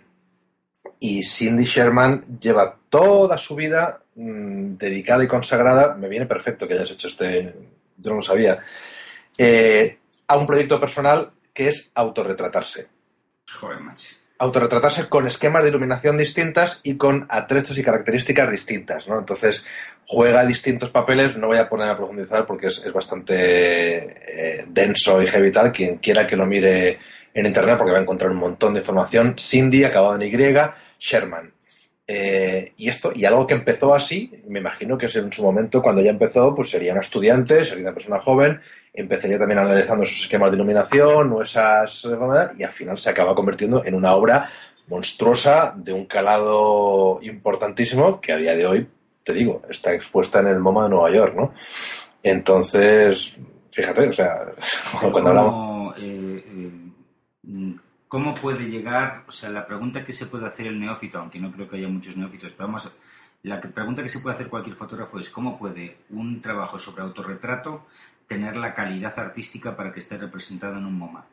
[1.00, 6.74] Y Cindy Sherman lleva toda su vida mm, dedicada y consagrada, me viene perfecto que
[6.74, 7.54] hayas hecho este,
[7.96, 8.58] yo no lo sabía,
[9.38, 12.88] eh, a un proyecto personal que es autorretratarse.
[13.50, 14.14] Joder, macho.
[14.38, 19.18] Autorretratarse con esquemas de iluminación distintas y con atrechos y características distintas, ¿no?
[19.18, 19.66] Entonces,
[20.06, 25.20] juega distintos papeles, no voy a poner a profundizar porque es, es bastante eh, denso
[25.20, 26.98] y heavy tal, quien quiera que lo mire
[27.34, 29.34] en internet porque va a encontrar un montón de información.
[29.38, 30.30] Cindy, acabado en Y,
[31.00, 31.52] Sherman.
[32.06, 35.80] Eh, y esto, y algo que empezó así, me imagino que es en su momento,
[35.80, 38.60] cuando ya empezó, pues sería una estudiante, sería una persona joven,
[38.92, 42.08] empezaría también analizando esos esquemas de iluminación o esas.
[42.58, 44.48] y al final se acaba convirtiendo en una obra
[44.88, 48.88] monstruosa de un calado importantísimo que a día de hoy,
[49.22, 51.50] te digo, está expuesta en el MoMA de Nueva York, ¿no?
[52.24, 53.36] Entonces,
[53.70, 54.34] fíjate, o sea,
[55.00, 55.52] cuando hablamos.
[55.52, 56.44] ¿Cómo, eh,
[57.46, 57.79] eh,
[58.10, 59.22] ¿Cómo puede llegar?
[59.28, 61.86] O sea, la pregunta que se puede hacer el neófito, aunque no creo que haya
[61.86, 62.90] muchos neófitos, pero vamos,
[63.44, 67.86] la pregunta que se puede hacer cualquier fotógrafo es cómo puede un trabajo sobre autorretrato
[68.26, 71.24] tener la calidad artística para que esté representado en un MoMA.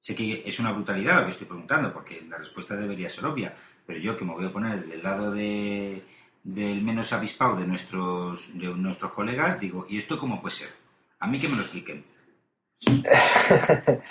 [0.00, 3.54] Sé que es una brutalidad lo que estoy preguntando, porque la respuesta debería ser obvia,
[3.86, 6.02] pero yo que me voy a poner del lado de,
[6.42, 10.70] del menos avispado de nuestros, de nuestros colegas, digo, ¿y esto cómo puede ser?
[11.20, 12.04] A mí que me lo expliquen.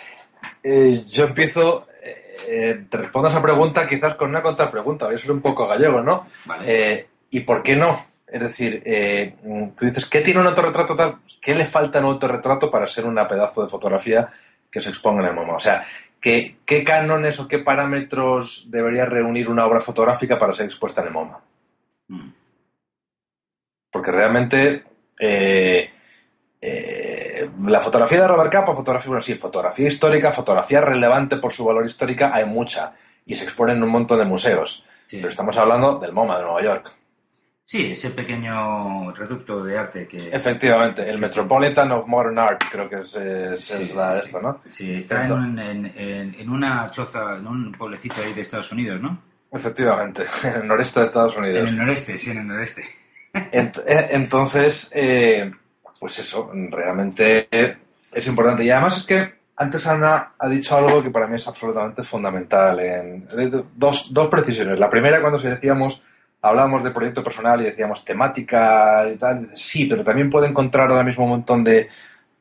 [0.63, 5.15] Eh, yo empiezo, eh, eh, te respondo a esa pregunta quizás con una contrapregunta, voy
[5.15, 6.27] a ser un poco gallego, ¿no?
[6.45, 6.65] ¿Vale?
[6.67, 8.05] Eh, ¿Y por qué no?
[8.27, 9.35] Es decir, eh,
[9.75, 11.17] tú dices, ¿qué tiene un autorretrato tal?
[11.41, 14.29] ¿Qué le falta a un autorretrato para ser una pedazo de fotografía
[14.69, 15.55] que se exponga en el MoMA?
[15.55, 15.83] O sea,
[16.19, 21.07] ¿qué, qué cánones o qué parámetros debería reunir una obra fotográfica para ser expuesta en
[21.07, 21.39] el MoMA?
[22.07, 22.29] Mm.
[23.91, 24.83] Porque realmente
[25.19, 25.91] eh,
[26.67, 31.63] eh, la fotografía de Robert Capa, fotografía, bueno, sí, fotografía histórica, fotografía relevante por su
[31.65, 32.93] valor histórica, hay mucha
[33.25, 34.85] y se expone en un montón de museos.
[35.07, 35.17] Sí.
[35.17, 36.91] Pero estamos hablando del MoMA de Nueva York.
[37.67, 40.17] Sí, ese pequeño reducto de arte que...
[40.31, 44.13] Efectivamente, el Metropolitan of Modern Art, creo que es, es- Sí, es sí, la sí,
[44.13, 44.61] de esto, ¿no?
[44.69, 48.71] Sí, está en, un- en- en- en una choza, en un pueblecito ahí de Estados
[48.71, 49.19] Unidos, ¿no?
[49.51, 51.69] Efectivamente, en el noreste de Estados En Unidos.
[51.69, 52.83] el noreste, sí, en el noreste.
[53.33, 53.71] Eh,
[54.11, 55.51] entonces, eh,
[55.99, 58.63] pues eso, realmente es importante.
[58.63, 62.79] Y además es que antes Ana ha dicho algo que para mí es absolutamente fundamental.
[62.79, 63.27] En,
[63.75, 64.79] dos, dos precisiones.
[64.79, 66.01] La primera, cuando se decíamos,
[66.41, 71.03] hablábamos de proyecto personal y decíamos temática y tal, sí, pero también puede encontrar ahora
[71.03, 71.87] mismo un montón de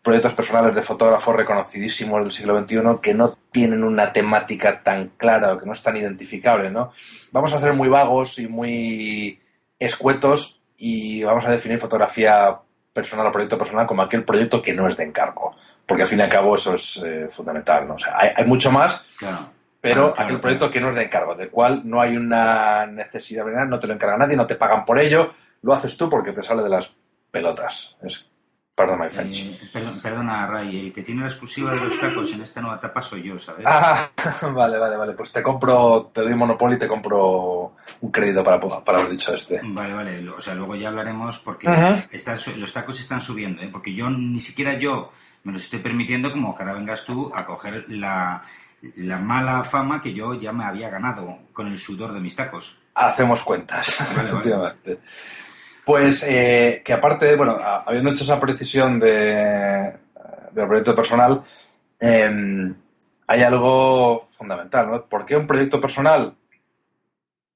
[0.03, 5.55] proyectos personales de fotógrafos reconocidísimos del siglo XXI que no tienen una temática tan clara
[5.55, 6.93] o que no es tan identificable, ¿no?
[7.33, 9.41] Vamos a ser muy vagos y muy
[9.79, 12.59] escuetos y vamos a definir fotografía
[12.95, 15.55] personal o proyecto personal como aquel proyecto que no es de encargo,
[15.85, 17.95] porque al fin y al cabo eso es eh, fundamental, ¿no?
[17.95, 19.51] O sea, hay, hay mucho más, Claro.
[19.81, 22.87] pero Claro, claro, aquel proyecto que no es de encargo, del cual no hay una
[22.87, 25.31] necesidad, no te lo encarga nadie, no te pagan por ello,
[25.63, 26.93] lo haces tú porque te sale de las
[27.31, 27.97] pelotas.
[28.03, 28.31] Es,
[28.77, 29.41] my French.
[29.43, 32.77] Eh, perdón- perdona, Ray, el que tiene la exclusiva de los tacos en esta nueva
[32.77, 33.65] etapa soy yo, ¿sabes?
[33.69, 34.11] Ah,
[34.53, 35.13] vale, vale, vale.
[35.13, 39.33] Pues te compro, te doy Monopoly y te compro un crédito para, para haber dicho
[39.35, 39.61] este.
[39.63, 41.69] Vale, vale, o sea, luego ya hablaremos porque
[42.11, 43.69] están su- los tacos están subiendo, ¿eh?
[43.71, 45.13] porque yo ni siquiera yo
[45.45, 48.43] me los estoy permitiendo como que ahora vengas tú a coger la,
[48.97, 52.77] la mala fama que yo ya me había ganado con el sudor de mis tacos.
[52.97, 54.29] Hacemos cuentas, Vale, vale.
[54.31, 54.99] efectivamente.
[55.85, 59.93] Pues eh, que aparte, bueno, habiendo hecho esa precisión de,
[60.53, 61.43] del proyecto personal,
[62.01, 62.75] eh,
[63.27, 65.05] hay algo fundamental, ¿no?
[65.07, 66.35] ¿Por qué un proyecto personal?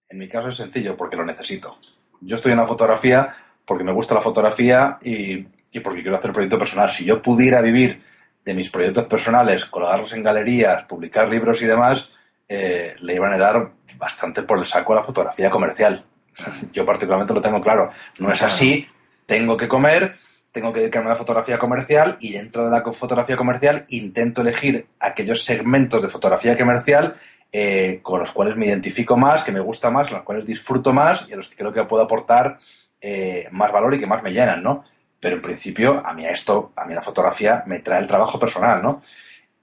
[0.09, 1.79] En mi caso es sencillo, porque lo necesito.
[2.21, 6.33] Yo estoy en la fotografía porque me gusta la fotografía y, y porque quiero hacer
[6.33, 6.91] proyecto personal.
[6.91, 8.03] Si yo pudiera vivir
[8.45, 12.11] de mis proyectos personales, colgarlos en galerías, publicar libros y demás,
[12.49, 16.03] eh, le iban a dar bastante por el saco a la fotografía comercial.
[16.73, 17.91] Yo particularmente lo tengo claro.
[18.19, 18.87] No es así,
[19.27, 20.17] tengo que comer,
[20.53, 24.87] tengo que dedicarme a la fotografía comercial y dentro de la fotografía comercial intento elegir
[25.01, 27.17] aquellos segmentos de fotografía comercial
[27.51, 31.27] eh, con los cuales me identifico más, que me gusta más, los cuales disfruto más
[31.29, 32.59] y a los que creo que puedo aportar
[33.01, 34.85] eh, más valor y que más me llenan, ¿no?
[35.21, 38.83] Pero en principio a mí esto, a mí la fotografía me trae el trabajo personal,
[38.83, 39.01] ¿no?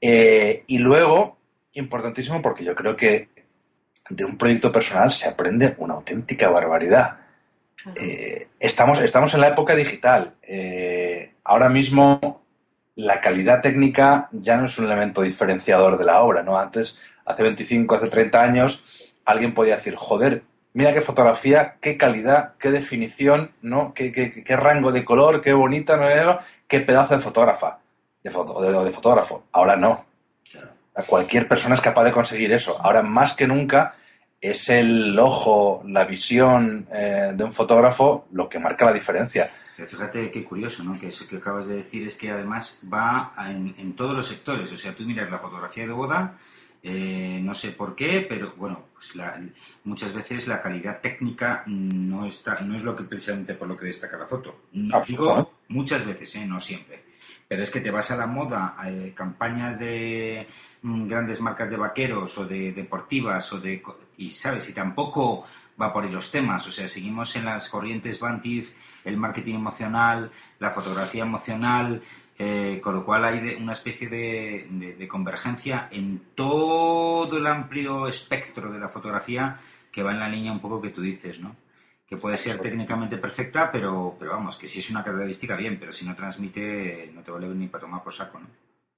[0.02, 1.38] Eh, y luego,
[1.74, 3.30] importantísimo porque yo creo que
[4.10, 7.18] de un proyecto personal se aprende una auténtica barbaridad.
[7.96, 10.36] Eh, estamos, estamos en la época digital.
[10.41, 12.41] Eh, ahora mismo
[12.96, 16.58] la calidad técnica ya no es un elemento diferenciador de la obra, ¿no?
[16.58, 18.84] Antes, hace 25, hace 30 años,
[19.26, 23.94] alguien podía decir, joder, mira qué fotografía, qué calidad, qué definición, ¿no?
[23.94, 26.39] Qué, qué- qué rango de color, qué bonita, ¿no?
[26.68, 27.80] qué pedazo de fotógrafa,
[28.24, 29.44] de, foto- de- de fotógrafo.
[29.52, 30.06] Ahora no.
[31.04, 32.80] Cualquier persona es capaz de conseguir eso.
[32.82, 33.96] Ahora, más que nunca,
[34.40, 39.50] es el ojo, la visión eh, de un fotógrafo lo que marca la diferencia.
[39.76, 40.98] Pero fíjate qué curioso, ¿no?
[40.98, 44.28] Que eso que acabas de decir es que además va a- en, en todos los
[44.28, 44.72] sectores.
[44.72, 46.38] O sea, tú miras la fotografía de boda,
[46.82, 49.38] eh, no sé por qué, pero bueno, pues la-
[49.84, 53.88] muchas veces la calidad técnica no está, no es lo que precisamente por lo que
[53.88, 54.62] destaca la foto.
[54.72, 56.46] Digo muchas veces, ¿eh?
[56.46, 57.04] No siempre.
[57.48, 60.48] Pero es que te vas a la moda, eh, campañas de
[60.82, 63.84] mm, grandes marcas de vaqueros o de deportivas o de
[64.18, 65.46] y sabes y tampoco
[65.80, 66.66] va por ahí los temas.
[66.68, 72.02] O sea seguimos en las corrientes Bantif el marketing emocional la fotografía emocional
[72.40, 78.08] eh, con lo cual hay de- una especie de- de convergencia en todo el amplio
[78.08, 79.60] espectro de la fotografía
[79.92, 81.56] que va en la línea un poco que tú dices no
[82.08, 85.91] que puede ser técnicamente perfecta pero pero vamos que si es una característica bien pero
[85.91, 88.48] si no transmite no te vale ni para tomar por saco no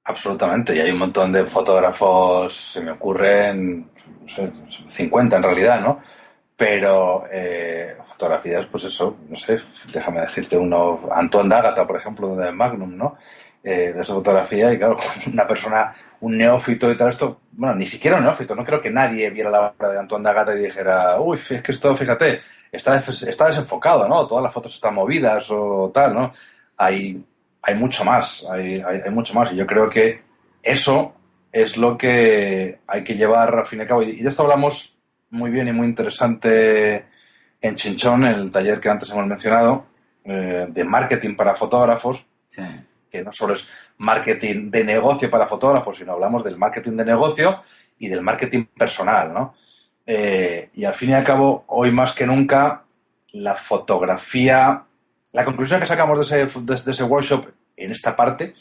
[0.08, 3.92] Absolutamente, y hay un montón de fotógrafos, se me ocurren
[4.22, 4.54] no sé,
[4.88, 6.02] 50 en realidad, ¿no?
[6.56, 9.60] Pero eh, fotografías, pues eso, no sé,
[9.92, 13.18] déjame decirte uno, Antoine D'Agata, por ejemplo, de Magnum, ¿no?
[13.62, 14.96] Eh, esa fotografía, y claro,
[15.34, 18.90] una persona, un neófito y tal, esto, bueno, ni siquiera un neófito, no creo que
[18.90, 22.40] nadie viera la obra de Antoine D'Agata y dijera, uy, es que esto, fíjate,
[22.72, 24.26] está, está desenfocado, ¿no?
[24.28, 26.32] Todas las fotos están movidas o tal, ¿no?
[26.78, 27.24] Hay,
[27.62, 29.52] hay mucho más, hay, hay, hay mucho más.
[29.52, 30.22] Y yo creo que
[30.62, 31.14] eso
[31.52, 34.04] es lo que hay que llevar al fin y al cabo.
[34.04, 35.00] Y y de esto hablamos
[35.30, 37.06] muy bien y muy interesante
[37.62, 39.88] en Chinchón, en el taller que antes hemos mencionado,
[40.24, 42.62] eh, de marketing para fotógrafos, sí
[43.10, 47.62] que no solo es marketing de negocio para fotógrafos, sino hablamos del marketing de negocio
[47.98, 49.56] y del marketing personal, ¿no?
[50.10, 52.86] Eh, y al fin y al cabo, hoy más que nunca,
[53.34, 54.86] la fotografía,
[55.34, 58.56] la conclusión que sacamos de ese, de, ese workshop en esta parte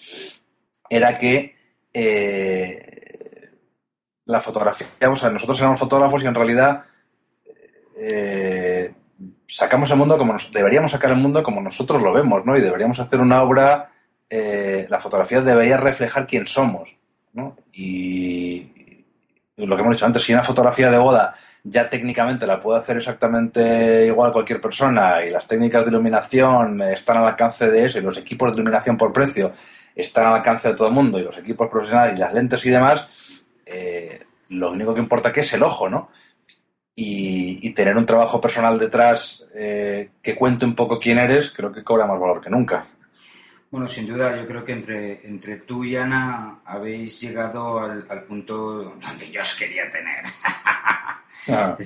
[0.91, 1.55] era que
[1.95, 3.51] eh,
[4.25, 6.83] la fotografía, o sea, nosotros éramos fotógrafos y en realidad
[7.97, 8.93] eh,
[9.47, 12.57] sacamos el mundo como nos, deberíamos sacar el mundo como nosotros lo vemos, ¿no?
[12.57, 13.93] Y deberíamos hacer una obra,
[14.29, 16.97] la fotografía debería reflejar quién somos,
[17.33, 17.55] ¿no?
[17.73, 18.73] Y
[19.57, 21.35] lo que hemos dicho antes, si una fotografía de boda
[21.69, 27.17] ya técnicamente la puede hacer exactamente igual cualquier persona y las técnicas de iluminación están
[27.17, 29.53] al alcance de eso y los equipos de iluminación por precio
[29.95, 32.71] están al alcance de todo el mundo y los equipos profesionales y las lentes y
[32.71, 33.09] demás,
[33.65, 36.11] eh, lo único que importa que es el ojo, ¿no?
[36.95, 41.73] Y, y tener un trabajo personal detrás eh, que cuente un poco quién eres, creo
[41.73, 42.87] que cobra más valor que nunca.
[43.77, 48.23] Bueno, sin duda, yo creo que entre, entre tú y Ana habéis llegado al, al
[48.23, 50.25] punto donde yo os quería tener.
[51.49, 51.77] Ah,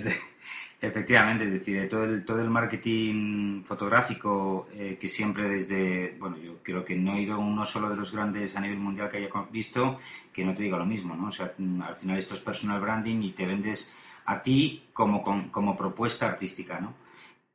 [0.80, 6.62] efectivamente, es decir, todo el, todo el marketing fotográfico eh, que siempre desde, bueno, yo
[6.62, 9.18] creo que no he ido a uno solo de los grandes a nivel mundial que
[9.18, 9.98] haya visto
[10.32, 11.26] que no te diga lo mismo, ¿no?
[11.26, 15.22] O sea, mm, al final esto es personal branding y te vendes a ti como,
[15.50, 16.94] como propuesta artística, ¿no?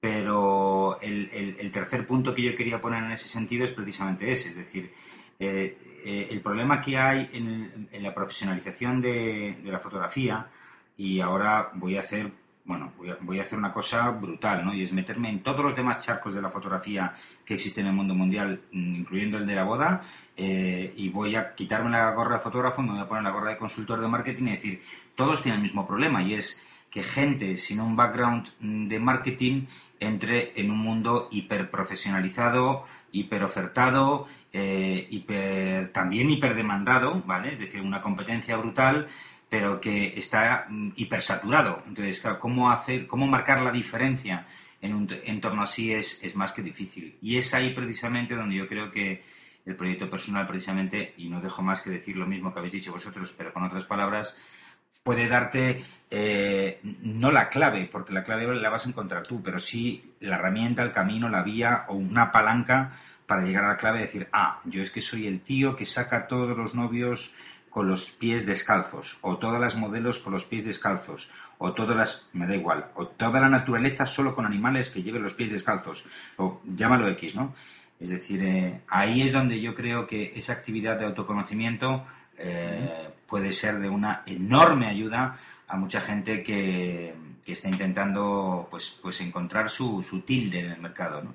[0.06, 4.56] Pero el, tercer punto que yo quería poner en ese sentido es precisamente ese, es
[4.56, 4.94] decir,
[5.40, 10.46] eh, eh, el problema que hay en, la profesionalización de, de la fotografía,
[10.96, 12.32] y ahora voy a hacer,
[12.66, 14.76] bueno, voy a, voy a hacer una cosa brutal, ¿no?
[14.76, 17.96] Y es meterme en todos los demás charcos de la fotografía que existen en el
[17.96, 20.04] mundo mundial, mm, incluyendo el de la boda,
[20.38, 23.50] eh, y voy a quitarme la gorra de fotógrafo, me voy a poner la gorra
[23.50, 24.84] de consultor de marketing y decir,
[25.16, 29.66] todos tienen el mismo problema, y es que gente sin un background mm, de marketing
[30.00, 37.54] entre en un mundo hiperprofesionalizado, hiperofertado, eh, hiper, también hiperdemandado, ¿vale?
[37.54, 39.08] Es decir, una competencia brutal,
[39.50, 41.84] pero que está mm, hipersaturado.
[41.88, 44.48] Entonces, ¿cómo, hacer, cómo marcar la diferencia
[44.82, 47.18] en un entorno así es, es más que difícil?
[47.22, 49.24] Y es ahí precisamente donde yo creo que
[49.66, 52.92] el proyecto personal, precisamente, y no dejo más que decir lo mismo que habéis dicho
[52.92, 54.38] vosotros, pero con otras palabras,
[55.04, 59.60] puede darte eh, no la clave, porque la clave la vas a encontrar tú, pero
[59.60, 62.94] sí la herramienta, el camino, la vía o una palanca
[63.26, 65.86] para llegar a la clave y decir, ah, yo es que soy el tío que
[65.86, 67.36] saca a todos los novios
[67.70, 72.30] con los pies descalzos, o todas las modelos con los pies descalzos, o todas las,
[72.34, 76.06] me da igual, o toda la naturaleza solo con animales que lleven los pies descalzos,
[76.38, 77.54] o llámalo X, ¿no?
[78.00, 82.06] Es decir, eh, ahí es donde yo creo que esa actividad de autoconocimiento
[82.38, 89.00] eh, puede ser de una enorme ayuda a mucha gente que, que está intentando pues,
[89.02, 91.34] pues encontrar su, su tilde en el mercado, ¿no?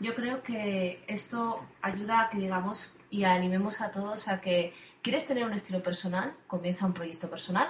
[0.00, 4.72] Yo creo que esto ayuda a que digamos y animemos a todos a que
[5.02, 7.68] quieres tener un estilo personal, comienza un proyecto personal,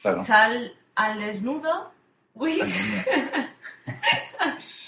[0.00, 0.22] claro.
[0.22, 1.92] sal al desnudo.
[2.36, 2.60] Uy,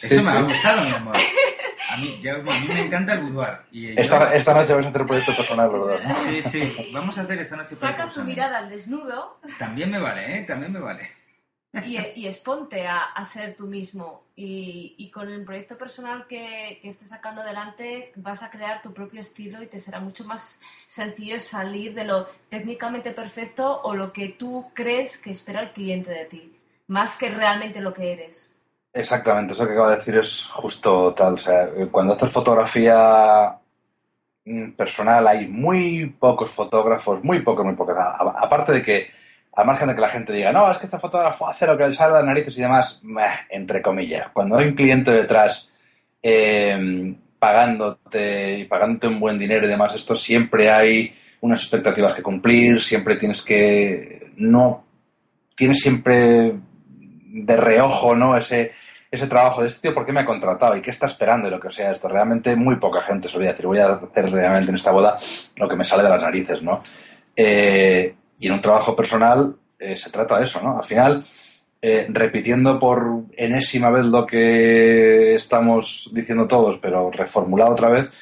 [0.02, 1.16] Eso me ha gustado, mi amor.
[1.16, 3.58] A mí, ya- a mí me encanta el boudoir.
[3.72, 6.16] Y yo- Esta, esta noche vais a hacer un proyecto personal, ¿verdad?
[6.24, 6.90] Sí, sí.
[6.92, 10.42] Vamos a hacer esta noche saca proyecto tu mirada al desnudo También me vale, ¿eh?
[10.42, 11.08] También me vale.
[11.84, 14.24] y, y exponte a, a ser tú mismo.
[14.36, 18.92] Y, y con el proyecto personal que, que estés sacando adelante vas a crear tu
[18.94, 24.12] propio estilo y te será mucho más sencillo salir de lo técnicamente perfecto o lo
[24.12, 26.52] que tú crees que espera el cliente de ti,
[26.88, 28.54] más que realmente lo que eres.
[28.92, 31.34] Exactamente, eso que acaba de decir es justo tal.
[31.34, 33.56] O sea, cuando haces fotografía
[34.44, 37.94] mm, personal hay muy pocos fotógrafos, muy pocos, muy pocos.
[37.98, 39.06] Aparte de que,
[39.54, 41.86] al margen de que la gente diga, no, es que este fotógrafo hace lo que
[41.88, 44.30] le sale a las narices y demás, meh, entre comillas.
[44.32, 45.72] Cuando hay un cliente detrás
[46.22, 52.22] eh, pagándote y pagándote un buen dinero y demás, esto siempre hay unas expectativas que
[52.22, 54.84] cumplir, siempre tienes que, no,
[55.54, 56.54] tienes siempre
[57.28, 58.36] de reojo, ¿no?
[58.36, 58.72] Ese,
[59.10, 60.76] ese trabajo de este tío, ¿por qué me ha contratado?
[60.76, 61.48] ¿Y qué está esperando?
[61.48, 62.08] Y lo que sea esto.
[62.08, 65.18] Realmente muy poca gente solía decir, voy a hacer realmente en esta boda
[65.56, 66.82] lo que me sale de las narices, ¿no?
[67.34, 70.78] Eh, y en un trabajo personal eh, se trata de eso, ¿no?
[70.78, 71.26] Al final,
[71.80, 78.12] eh, repitiendo por enésima vez lo que estamos diciendo todos, pero reformulado otra vez,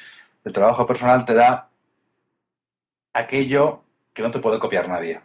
[0.45, 1.69] el trabajo personal te da
[3.13, 3.83] aquello
[4.13, 5.19] que no te puede copiar nadie.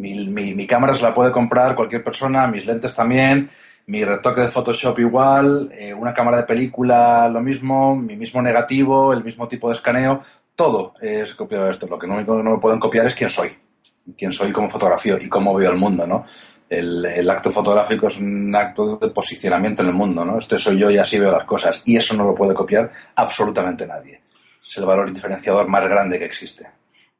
[0.00, 3.50] Mi, mi- mi cámara se la puede comprar cualquier persona, mis lentes también,
[3.86, 9.12] mi retoque de Photoshop igual, eh, una cámara de película lo mismo, mi mismo negativo,
[9.12, 10.20] el mismo tipo de escaneo,
[10.54, 11.86] todo es copiado de esto.
[11.88, 13.48] Lo que no, no me pueden copiar es quién soy,
[14.16, 16.24] quién soy como fotografío y cómo veo el mundo, ¿no?
[16.68, 20.38] El, el acto fotográfico es un acto de posicionamiento en el mundo, ¿no?
[20.38, 21.82] Este soy yo y así veo las cosas.
[21.84, 24.20] Y eso no lo puede copiar absolutamente nadie.
[24.62, 26.66] Es el valor diferenciador más grande que existe.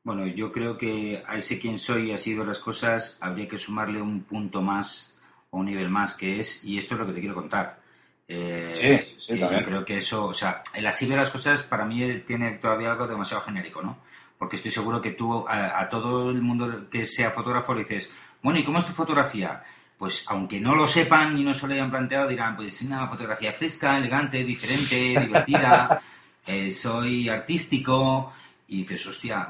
[0.03, 3.59] Bueno, yo creo que a ese quien soy y así veo las cosas habría que
[3.59, 5.18] sumarle un punto más
[5.51, 7.80] o un nivel más que es, y esto es lo que te quiero contar.
[8.28, 11.62] Eh, Sí, sí, sí, yo creo que eso, o sea, el así veo las cosas
[11.64, 13.98] para mí tiene todavía algo demasiado genérico, ¿no?
[14.38, 18.12] Porque estoy seguro que tú a, a todo el mundo que sea fotógrafo le dices,
[18.42, 19.62] bueno, ¿y cómo es tu fotografía?
[19.98, 23.07] Pues aunque no lo sepan y no se lo hayan planteado, dirán, pues es una
[23.09, 26.01] fotografía fresca, elegante, diferente, divertida,
[26.46, 28.32] eh, soy artístico,
[28.70, 29.48] y dices, hostia,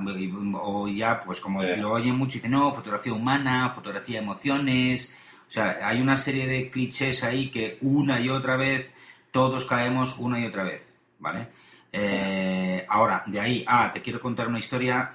[0.55, 1.77] o ya, pues como Sí.
[1.77, 5.17] lo oyen mucho, dicen, no, fotografía humana, fotografía de emociones.
[5.47, 8.93] O sea, hay una serie de clichés ahí que una y otra vez
[9.31, 11.49] todos caemos una y otra vez, ¿vale?
[11.93, 15.13] Eh, ahora, de ahí, ah, te quiero contar una historia,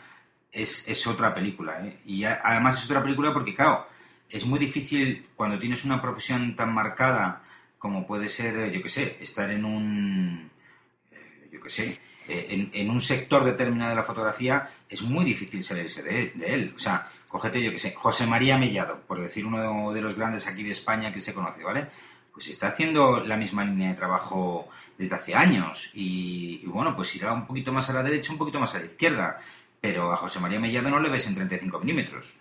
[0.51, 1.99] es, es otra película, ¿eh?
[2.05, 3.87] Y a- además es otra película porque, claro,
[4.29, 7.41] es muy difícil cuando tienes una profesión tan marcada
[7.79, 10.51] como puede ser, yo qué sé, estar en un,
[11.55, 16.03] yo qué sé, eh, en, un sector determinado de la fotografía, es muy difícil salirse
[16.03, 16.73] de, él.
[16.75, 20.47] O sea, cógete, yo qué sé, José María Mellado, por decir uno de los grandes
[20.47, 21.87] aquí de España que se conoce, ¿vale?
[22.33, 27.31] Pues está haciendo la misma línea de trabajo desde hace años y, bueno, pues irá
[27.31, 29.39] un poquito más a la derecha, un poquito más a la izquierda,
[29.79, 32.37] pero a José María Mellado no le ves en 35 milímetros.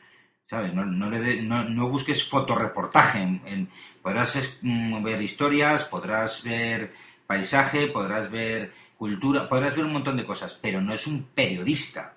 [0.46, 0.74] ¿Sabes?
[0.74, 3.20] No, no, busques fotoreportaje.
[3.20, 3.68] en-
[4.02, 6.92] podrás mm, ver historias, podrás ver
[7.26, 12.14] paisaje, podrás ver cultura, podrás ver un montón de cosas, pero no es un periodista.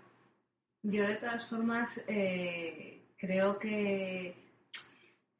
[0.84, 4.36] Yo de todas formas eh, creo que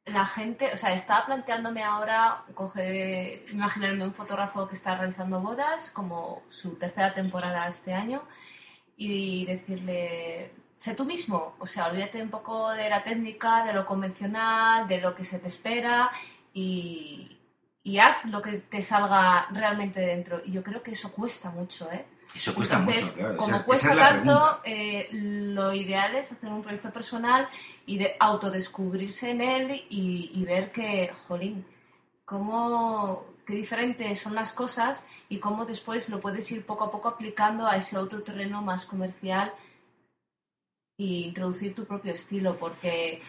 [0.04, 5.90] la gente, o sea, estaba planteándome ahora coger, imaginarme un fotógrafo que está realizando bodas,
[5.90, 8.22] como su tercera temporada este año,
[8.96, 13.86] y decirle, sé tú mismo, o sea, olvídate un poco de la técnica, de lo
[13.86, 16.10] convencional, de lo que se te espera
[16.52, 17.37] y,
[17.88, 20.42] y haz lo que te salga realmente dentro.
[20.44, 22.04] Y yo creo que eso cuesta mucho, ¿eh?
[22.34, 23.36] Eso cuesta Entonces, mucho, claro.
[23.38, 27.48] Como cuesta tanto, eh, lo ideal es hacer un proyecto personal
[27.86, 31.64] y de autodescubrirse en él y, y ver que, jolín,
[32.26, 37.08] cómo, qué diferentes son las cosas y cómo después lo puedes ir poco a poco
[37.08, 39.54] aplicando a ese otro terreno más comercial
[40.98, 43.22] e introducir tu propio estilo, porque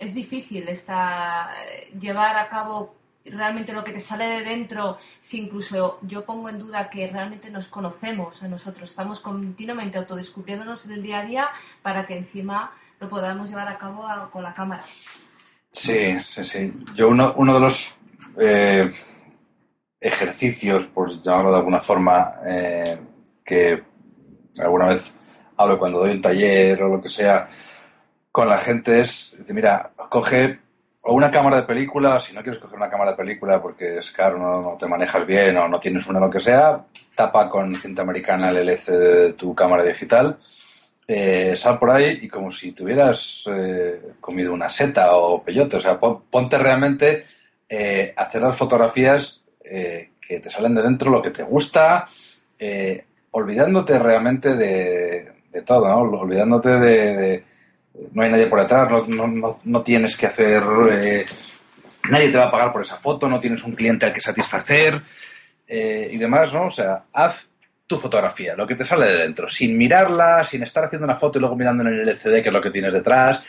[0.00, 1.48] es difícil esta,
[1.96, 6.58] llevar a cabo realmente lo que te sale de dentro, si incluso yo pongo en
[6.58, 11.48] duda que realmente nos conocemos a nosotros, estamos continuamente autodescubriéndonos en el día a día
[11.82, 14.82] para que encima lo podamos llevar a cabo con la cámara.
[15.70, 16.72] Sí, sí, sí.
[16.94, 17.98] Yo uno, uno de los
[18.38, 18.92] eh,
[20.00, 22.98] ejercicios, por llamarlo de alguna forma, eh,
[23.44, 23.82] que
[24.58, 25.14] alguna vez
[25.56, 27.48] hablo cuando doy un taller o lo que sea,
[28.32, 30.60] con la gente es, mira, coge
[31.08, 34.10] o una cámara de película, si no quieres coger una cámara de película porque es
[34.10, 36.84] caro, no, te manejas bien o no tienes una lo que sea,
[37.14, 40.38] tapa con cinta americana el LC de tu cámara digital,
[41.08, 45.80] eh, sal por ahí y como si tuvieras eh, comido una seta o peyote, o
[45.80, 47.24] sea, pon- ponte realmente
[47.68, 52.08] eh, a hacer las fotografías que te salen de dentro, lo que te gusta,
[53.32, 55.32] olvidándote realmente de,
[55.64, 56.18] todo, ¿no?
[56.20, 57.44] Olvidándote de-
[58.12, 60.62] no hay nadie por detrás, no, no- no- no tienes que hacer...
[60.90, 61.26] eh,
[62.08, 65.00] nadie te va a pagar por esa foto, no tienes un cliente al que satisfacer
[65.66, 66.66] eh, y demás, ¿no?
[66.66, 67.54] O sea, haz
[67.86, 71.38] tu fotografía, lo que te sale de dentro, sin mirarla, sin estar haciendo una foto
[71.38, 73.42] y luego mirando en el LCD que es lo que tienes detrás,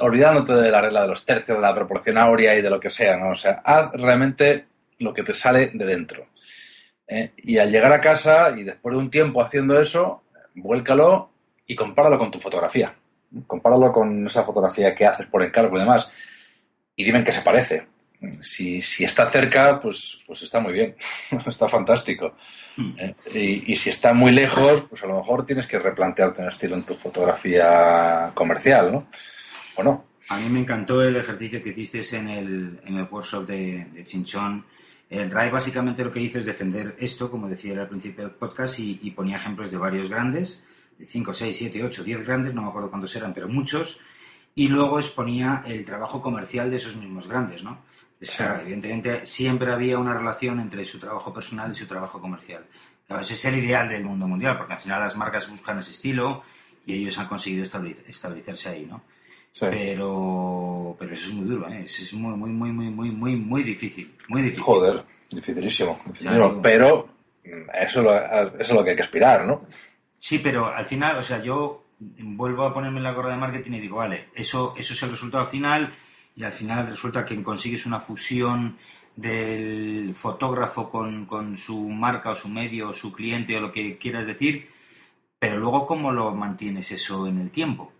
[0.00, 2.90] olvidándote de la regla de los tercios, de la proporción áurea y de lo que
[2.90, 3.30] sea, ¿no?
[3.30, 4.66] O sea, haz realmente
[4.98, 6.26] lo que te sale de dentro.
[7.08, 7.32] ¿eh?
[7.38, 10.22] Y al llegar a casa y después de un tiempo haciendo eso,
[10.54, 11.30] vuélcalo
[11.66, 12.94] y compáralo con tu fotografía.
[13.46, 16.10] Compáralo con esa fotografía que haces por encargo y demás.
[16.96, 17.86] Y dime en qué se parece.
[18.40, 20.94] Si, si está cerca, pues, pues está muy bien.
[21.46, 22.34] está fantástico.
[22.98, 23.14] ¿eh?
[23.34, 26.76] Y, y si está muy lejos, pues a lo mejor tienes que replantearte un estilo
[26.76, 29.08] en tu fotografía comercial, ¿no?
[29.76, 30.04] ¿O no?
[30.28, 34.04] A mí me encantó el ejercicio que hiciste en el, en el workshop de, de
[34.04, 34.64] Chinchón.
[35.10, 38.78] El RAI básicamente lo que hizo es defender esto, como decía al principio del podcast,
[38.78, 40.71] y, y ponía ejemplos de varios grandes, de
[41.06, 44.00] 5, 6, 7, 8, 10 grandes, no me acuerdo cuántos eran, pero muchos,
[44.54, 47.78] y luego exponía el trabajo comercial de esos mismos grandes, ¿no?
[48.18, 52.64] Pues, claro, evidentemente siempre había una relación entre su trabajo personal y su trabajo comercial.
[53.06, 55.90] Claro, ese es el ideal del mundo mundial, porque al final las marcas buscan ese
[55.90, 56.42] estilo
[56.86, 59.02] y ellos han conseguido establecer- establecerse ahí, ¿no?
[59.50, 59.66] Sí.
[59.68, 61.82] Pero, pero eso es muy duro, ¿eh?
[61.84, 64.14] Eso es muy, muy, muy, muy, muy, muy, muy difícil.
[64.28, 64.62] Muy difícil.
[64.62, 66.00] Joder, dificilísimo.
[66.06, 66.30] dificilísimo.
[66.30, 66.60] Claro.
[66.62, 67.08] Pero
[67.44, 69.66] mm, eso eso es lo que hay que aspirar, ¿no?
[70.22, 73.72] Sí, pero al final, o sea, yo vuelvo a ponerme en la gorra de marketing
[73.72, 75.92] y digo, vale, eso, eso es el resultado final
[76.36, 78.78] y al final resulta que consigues una fusión
[79.16, 83.98] del fotógrafo con, con su marca o su medio o su cliente o lo que
[83.98, 84.70] quieras decir,
[85.40, 87.92] pero luego cómo lo mantienes eso en el tiempo.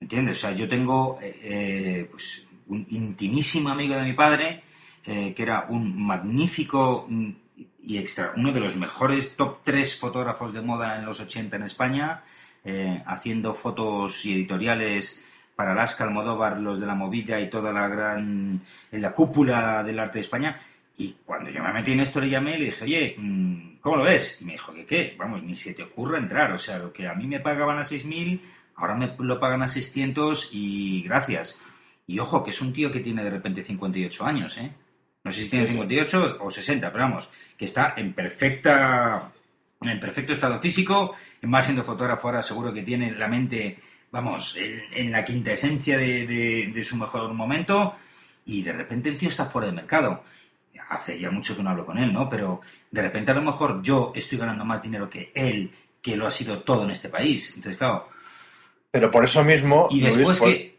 [0.00, 0.36] ¿Entiendes?
[0.36, 4.62] O sea, yo tengo eh, eh, pues, un intimísimo amigo de mi padre,
[5.06, 7.08] eh, que era un magnífico
[7.88, 11.62] y extra, uno de los mejores top 3 fotógrafos de moda en los 80 en
[11.62, 12.22] España,
[12.62, 15.24] eh, haciendo fotos y editoriales
[15.56, 18.60] para Alaska, Almodóvar, los de la movida y toda la gran,
[18.92, 20.60] en la cúpula del arte de España.
[20.98, 23.96] Y cuando yo me metí en esto le llamé y le dije, oye, mm, ¿cómo
[23.96, 24.42] lo ves?
[24.42, 26.52] Y me dijo que qué, vamos, ni se te ocurra entrar.
[26.52, 28.38] O sea, lo que a mí me pagaban a 6.000,
[28.76, 31.58] ahora me lo pagan a 600 y gracias.
[32.06, 34.72] Y ojo, que es un tío que tiene de repente 58 años, ¿eh?
[35.28, 35.78] No sé si tiene Sí, sí.
[35.78, 39.30] 58 o 60, pero vamos, que está en perfecta
[39.80, 43.78] en perfecto estado físico, más siendo fotógrafo ahora seguro que tiene la mente,
[44.10, 47.94] vamos, en, en la quinta esencia de, de- de su mejor momento
[48.44, 50.24] y de repente el tío está fuera de mercado.
[50.90, 52.28] Hace ya mucho que no hablo con él, ¿no?
[52.28, 52.60] Pero
[52.90, 55.70] de repente a lo mejor yo estoy ganando más dinero que él,
[56.02, 57.52] que lo ha sido todo en este país.
[57.54, 58.08] Entonces, claro,
[58.90, 59.88] Pero por eso mismo.
[59.90, 60.78] y Luis, después por- que...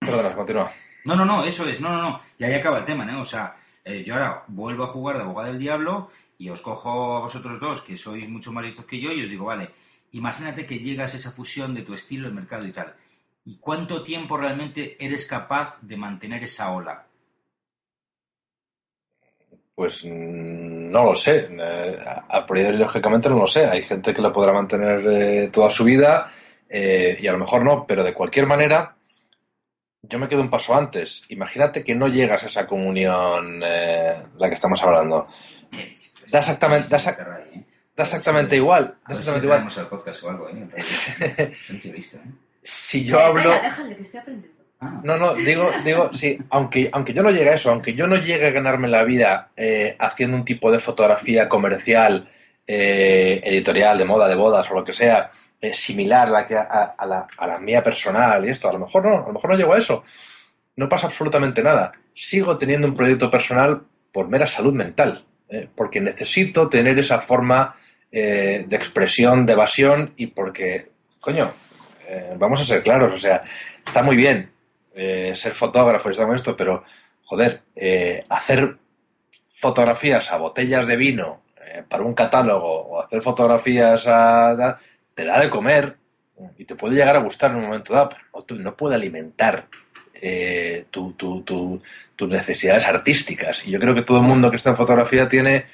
[0.00, 0.72] Perdona, continúa.
[1.04, 2.22] No, no, no, eso es, no, no, no.
[2.38, 3.20] Y ahí acaba el tema, ¿no?
[3.20, 7.16] O sea, eh, yo ahora vuelvo a jugar de abogado del diablo y os cojo
[7.16, 9.70] a vosotros dos, que sois mucho más listos que yo, y os digo, vale,
[10.12, 12.94] imagínate que llegas a esa fusión de tu estilo, el mercado y tal.
[13.44, 17.06] ¿Y cuánto tiempo realmente eres capaz de mantener esa ola?
[19.74, 21.48] Pues mm, no lo sé.
[21.50, 21.98] Eh,
[22.28, 23.66] a priori, lógicamente, no lo sé.
[23.66, 26.32] Hay gente que lo podrá mantener eh, toda su vida
[26.74, 28.96] y a lo mejor no, pero de cualquier manera,
[30.02, 31.24] yo me quedo un paso antes.
[31.28, 35.28] Imagínate que no llegas a esa comunión eh, la que estamos hablando.
[36.30, 37.64] Da exactamente- da ¿eh?
[37.94, 38.96] Da exactamente igual.
[39.06, 39.58] Da exactamente igual.
[39.58, 40.66] traemos al podcast o algo, ¿eh?
[41.38, 41.54] ¿eh?
[42.62, 43.50] Si yo hablo.
[43.50, 44.62] déjale, que estoy aprendiendo.
[44.80, 48.06] Ah, No, no, digo, digo, sí, aunque, aunque yo no llegue a eso, aunque yo
[48.06, 52.28] no llegue a ganarme la vida eh, haciendo un tipo de fotografía comercial,
[52.66, 55.30] eh, editorial, de moda, de bodas o lo que sea,
[55.62, 58.72] eh, similar a la, que, a, a la, a la mía personal y esto, a
[58.72, 60.02] lo mejor no, a lo mejor no llego a eso.
[60.74, 61.92] No pasa absolutamente nada.
[62.16, 67.76] Sigo teniendo un proyecto personal por mera salud mental, eh, porque necesito tener esa forma
[68.10, 70.90] eh, de expresión, de evasión y porque,
[71.20, 71.54] coño,
[72.36, 73.42] vamos a ser claros, o sea,
[73.86, 74.50] está muy bien
[74.94, 76.84] ser fotógrafo y todo esto, pero,
[77.24, 77.62] joder,
[78.28, 78.76] hacer
[79.48, 81.40] fotografías a botellas de vino
[81.88, 84.78] para un catálogo o hacer fotografías a...
[85.14, 85.96] te da de comer
[86.58, 88.10] y te puede llegar a gustar en un momento dado,
[88.46, 89.68] pero no, puede alimentar
[90.24, 91.82] eh, tu- tu- tu-
[92.16, 93.66] tus necesidades artísticas.
[93.66, 95.64] Y yo creo que todo el mundo que está en fotografía tiene...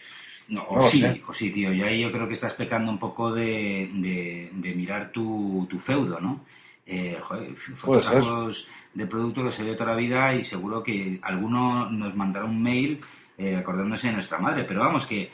[0.49, 1.23] No, o sí, sé.
[1.29, 1.73] o sí, tío.
[1.75, 6.19] Y ahí yo creo que estás pecando un poco de, de- de mirar tu, feudo,
[6.21, 6.47] ¿no?
[6.87, 11.91] Eh, joder, fotógrafos de producto los he oído toda la vida y seguro que alguno
[11.91, 13.01] nos mandará un mail
[13.37, 14.65] eh, acordándose de nuestra madre.
[14.65, 15.31] Pero vamos, que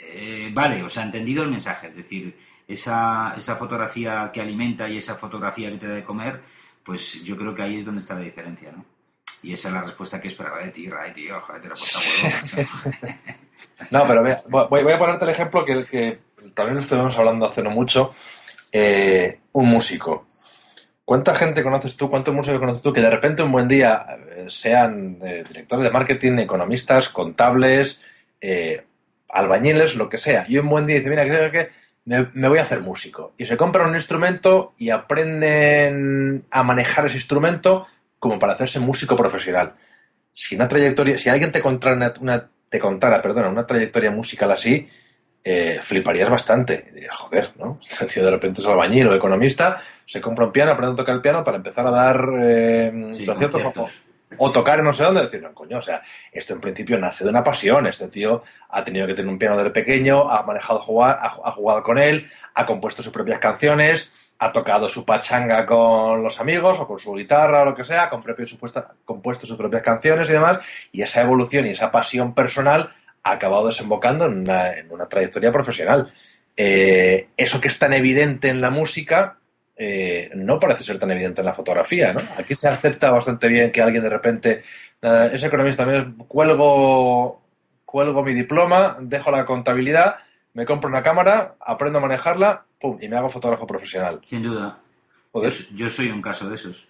[0.00, 1.88] eh, vale, o sea, entendido el mensaje.
[1.88, 2.36] Es decir,
[2.68, 6.40] esa, esa fotografía que alimenta y esa fotografía que te da de comer,
[6.84, 8.84] pues yo creo que ahí es donde está la diferencia, ¿no?
[9.42, 11.40] Y esa es la respuesta que esperaba de ti, Ray, tío.
[11.40, 12.70] Joder, te la huevo.
[13.90, 16.18] No, pero mira, voy, voy a ponerte el ejemplo que, que
[16.54, 18.14] también estuvimos hablando hace no mucho.
[18.70, 20.28] Eh, un músico.
[21.04, 24.44] ¿Cuánta gente conoces tú, cuántos músicos conoces tú que de repente un buen día eh,
[24.48, 28.00] sean eh, directores de marketing, economistas, contables,
[28.40, 28.84] eh,
[29.28, 31.70] albañiles, lo que sea, y un buen día dice, mira, creo que
[32.04, 33.32] me, me voy a hacer músico.
[33.38, 37.86] Y se compran un instrumento y aprenden a manejar ese instrumento
[38.18, 39.74] como para hacerse músico profesional.
[40.32, 44.50] Si una trayectoria, si alguien te contara una, una- te contara, perdona, una trayectoria musical
[44.50, 44.88] así,
[45.44, 46.84] eh, fliparías bastante.
[46.90, 47.78] Y dirías, joder, ¿no?
[47.82, 51.16] Este tío de repente es albañil o economista, se compra un piano, aprende a tocar
[51.16, 54.02] el piano para empezar a dar eh, Sí, conciertos conciertos.
[54.38, 55.22] O tocar en no sé dónde.
[55.22, 57.86] Decir, no, coño, o sea, esto en principio nace de una pasión.
[57.86, 61.82] Este tío ha tenido que tener un piano desde pequeño, ha manejado jugar, ha, jugado
[61.82, 66.86] con él, ha compuesto sus propias canciones, ha tocado su pachanga con los amigos o
[66.86, 70.58] con su guitarra o lo que sea, ha compuesto sus propias canciones y demás,
[70.90, 72.90] y esa evolución y esa pasión personal
[73.22, 76.12] ha acabado desembocando en una, en una trayectoria profesional.
[76.56, 79.38] Eh, eso que es tan evidente en la música
[79.84, 82.20] eh, no parece ser tan evidente en la fotografía, ¿no?
[82.38, 84.62] Aquí se acepta bastante bien que alguien de repente,
[85.02, 87.42] eh, es economista, también cuelgo,
[87.84, 90.18] cuelgo mi diploma, dejo la contabilidad,
[90.54, 94.20] me compro una cámara, aprendo a manejarla, pum, y me hago fotógrafo profesional.
[94.22, 94.78] Sin duda.
[95.34, 96.86] Yo, yo soy un caso de esos.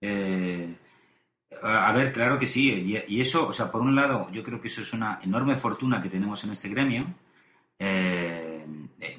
[0.00, 0.72] Eh,
[1.60, 2.70] a a ver, claro que sí.
[2.70, 5.56] Y, y eso, o sea, por un lado, yo creo que eso es una enorme
[5.56, 7.02] fortuna que tenemos en este gremio.
[7.80, 8.57] Eh,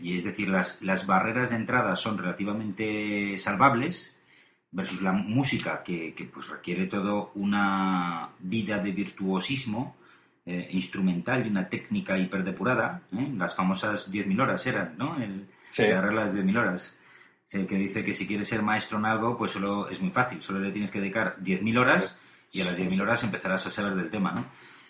[0.02, 4.18] y es decir, las, las barreras de entrada son relativamente salvables
[4.72, 9.96] versus la música que, que, pues requiere todo una vida de virtuosismo
[10.46, 13.02] eh, instrumental y una técnica hiperdepurada.
[13.12, 13.32] ¿eh?
[13.36, 15.22] Las famosas 10.000 horas eran, ¿no?
[15.22, 15.84] El, Sí.
[15.84, 16.98] La regla de 10.000 horas.
[17.50, 20.42] Que dice que si quieres ser maestro en algo, pues solo es muy fácil.
[20.42, 22.22] Solo le tienes que dedicar 10.000 horas
[22.52, 24.46] y a las 10.000 horas empezarás a saber del tema, ¿no?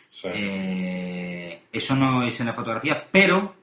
[0.10, 0.28] Sí.
[0.34, 3.56] Eh, eso no es en la fotografía, pero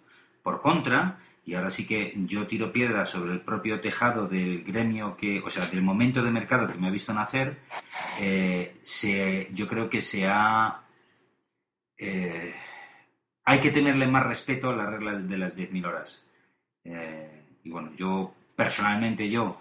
[0.47, 5.16] por contra, y ahora sí que yo tiro piedra sobre el propio tejado del gremio
[5.16, 7.59] que, o sea, del momento de mercado que me ha visto nacer,
[8.20, 10.82] eh, se, yo creo que se ha.
[11.99, 12.55] eh,
[13.44, 16.24] hay que tenerle más respeto a la regla de las 10.000 horas.
[16.84, 19.59] Eh, y bueno, yo personalmente yo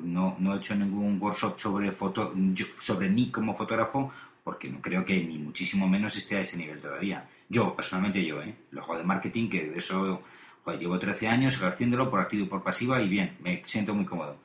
[0.00, 2.34] no, no he hecho ningún workshop sobre, foto,
[2.80, 4.12] sobre mí como fotógrafo
[4.44, 7.28] porque no creo que ni muchísimo menos esté a ese nivel todavía.
[7.54, 8.54] Yo, personalmente yo, ¿eh?
[8.72, 10.22] Lo juego de marketing, que de eso
[10.64, 14.04] joder, llevo 13 años ejerciéndolo por activo y por pasiva y bien, me siento muy
[14.06, 14.38] cómodo.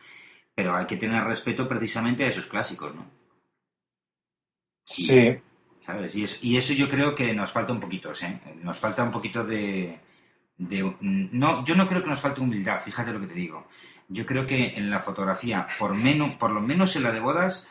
[0.55, 3.05] Pero hay que tener respeto precisamente a esos clásicos, ¿no?
[4.86, 5.38] Sí.
[5.82, 6.16] ¿Sabes?
[6.16, 8.39] Y eso, y eso yo creo que nos falta un poquito, ¿eh?
[8.62, 9.99] Nos falta un poquito de,
[10.58, 13.68] de- No, yo no creo que nos falte humildad, fíjate lo que te digo.
[14.10, 17.70] Yo creo que en la fotografía, por, menos, por lo menos en la de bodas,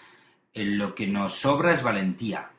[0.55, 2.51] en lo que nos sobra es valentía.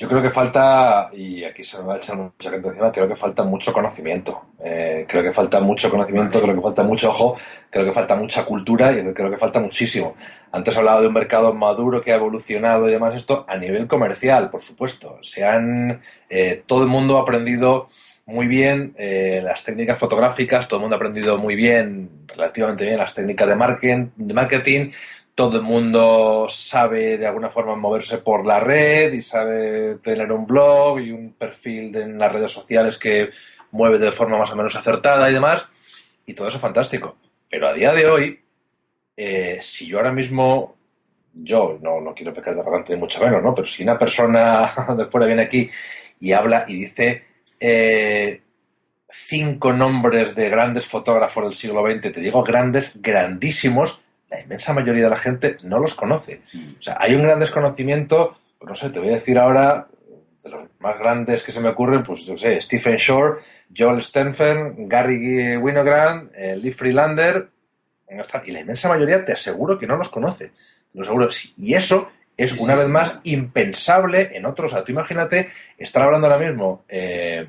[0.00, 3.08] Yo creo que falta, y aquí se me va a echar mucha gente encima, creo
[3.08, 4.42] que falta mucho conocimiento.
[4.64, 7.36] Eh, creo que falta mucho conocimiento, creo que falta mucho ojo,
[7.68, 10.14] creo que falta mucha cultura y creo que falta muchísimo.
[10.52, 14.50] Antes hablaba de un mercado maduro que ha evolucionado y demás, esto a nivel comercial,
[14.50, 15.18] por supuesto.
[15.22, 17.88] Se han, eh, todo el mundo ha aprendido
[18.24, 22.98] muy bien eh, las técnicas fotográficas, todo el mundo ha aprendido muy bien, relativamente bien,
[22.98, 24.90] las técnicas de marketing, de marketing
[25.38, 30.44] todo el mundo sabe de alguna forma moverse por la red y sabe tener un
[30.44, 33.30] blog y un perfil en las redes sociales que
[33.70, 35.68] mueve de forma más o menos acertada y demás.
[36.26, 37.18] Y todo eso es fantástico.
[37.48, 38.40] Pero a día de hoy,
[39.16, 40.74] eh, si yo ahora mismo,
[41.32, 43.54] yo no, no quiero pecar de arrogante ni mucho menos, ¿no?
[43.54, 44.68] Pero si una persona
[44.98, 45.70] de fuera viene aquí
[46.18, 47.26] y habla y dice
[47.60, 48.42] eh,
[49.08, 55.04] cinco nombres de grandes fotógrafos del siglo XX, te digo grandes, grandísimos, la inmensa mayoría
[55.04, 56.42] de la gente no los conoce.
[56.78, 58.34] O sea, hay un gran desconocimiento,
[58.66, 59.88] no sé, te voy a decir ahora,
[60.42, 63.40] de los más grandes que se me ocurren, pues yo sé, Stephen Shore,
[63.76, 67.48] Joel Stenfen, Gary Winogrand, eh, Lee Freelander,
[68.46, 70.52] y la inmensa mayoría te aseguro que no los conoce.
[70.94, 71.28] Lo aseguro.
[71.58, 72.92] Y eso es Sí, una sí, vez sí.
[72.92, 74.72] más impensable en otros.
[74.72, 77.48] O sea, tú imagínate estar hablando ahora mismo eh,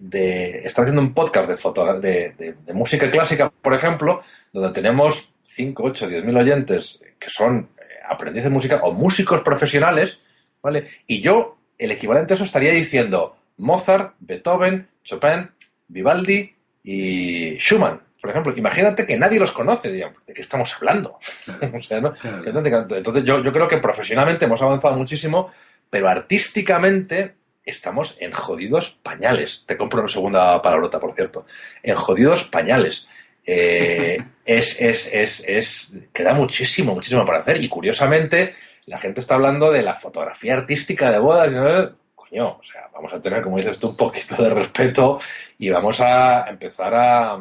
[0.00, 0.66] de.
[0.66, 4.20] estar haciendo un podcast de, foto, de, de- de música clásica, por ejemplo,
[4.52, 9.42] donde tenemos 5, 8, 10 mil oyentes que son eh, aprendices de música o músicos
[9.42, 10.20] profesionales,
[10.62, 10.88] ¿vale?
[11.06, 15.50] Y yo, el equivalente a eso, estaría diciendo Mozart, Beethoven, Chopin,
[15.88, 18.52] Vivaldi y Schumann, por ejemplo.
[18.56, 21.18] Imagínate que nadie los conoce, digamos, ¿de qué estamos hablando?
[21.74, 22.14] o sea, ¿no?
[22.44, 25.50] Entonces yo, yo creo que profesionalmente hemos avanzado muchísimo,
[25.88, 27.34] pero artísticamente
[27.64, 29.64] estamos en jodidos pañales.
[29.66, 31.46] Te compro una segunda palabrota, por cierto.
[31.82, 33.08] En jodidos pañales.
[33.46, 37.62] Eh, es, es, es, es, queda muchísimo, muchísimo para hacer.
[37.62, 38.54] Y curiosamente,
[38.86, 41.50] la gente está hablando de la fotografía artística de bodas.
[41.52, 45.18] no- Coño, o sea, vamos a tener, como dices tú, un poquito de respeto
[45.58, 47.38] y vamos a empezar a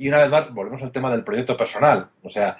[0.00, 2.08] y una vez más, volvemos al tema del proyecto personal.
[2.22, 2.56] O sea,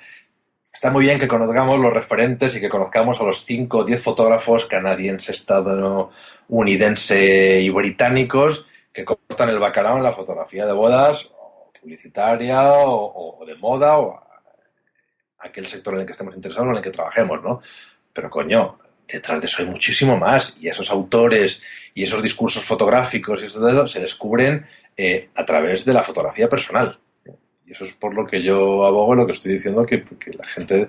[0.72, 4.02] está muy bien que conozcamos los referentes y que conozcamos a los 5 o 10
[4.02, 5.38] fotógrafos canadienses,
[6.48, 11.30] estadounidense y británicos que cortan el bacalao en la fotografía de bodas,
[11.88, 14.20] publicitaria, o, de moda, o
[15.38, 17.62] aquel sector en el que estemos interesados o en el que trabajemos, ¿no?
[18.12, 20.56] Pero coño, detrás de eso hay muchísimo más.
[20.60, 21.62] Y esos autores
[21.94, 24.66] y esos discursos fotográficos y eso se descubren
[24.96, 26.98] eh, a través de la fotografía personal.
[27.64, 30.44] Y eso es por lo que yo abogo, lo que estoy diciendo, que, que la
[30.44, 30.88] gente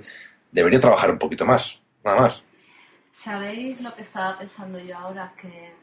[0.51, 2.43] debería trabajar un poquito más, nada más.
[3.11, 5.33] ¿Sabéis lo que estaba pensando yo ahora?
[5.37, 5.73] Que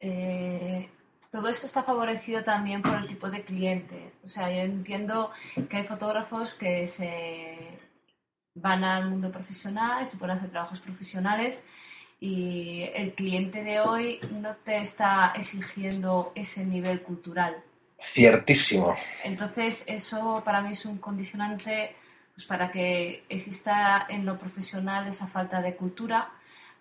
[0.00, 0.88] eh,
[1.32, 4.12] todo esto está favorecido también por el tipo de cliente.
[4.22, 5.32] O sea, yo entiendo
[5.68, 7.56] que hay fotógrafos que se
[8.54, 11.66] van al mundo profesional, se pueden hacer trabajos profesionales
[12.20, 17.56] y el cliente de hoy no te está exigiendo ese nivel cultural.
[17.98, 18.94] Ciertísimo.
[19.24, 21.96] Entonces, eso para mí es un condicionante
[22.34, 26.30] pues, para que exista en lo profesional esa falta de cultura,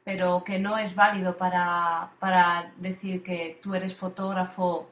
[0.04, 4.91] pero que no es válido para, para decir que tú eres fotógrafo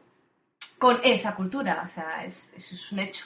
[0.79, 1.81] con esa cultura.
[1.83, 3.25] O sea, es, eso es un hecho.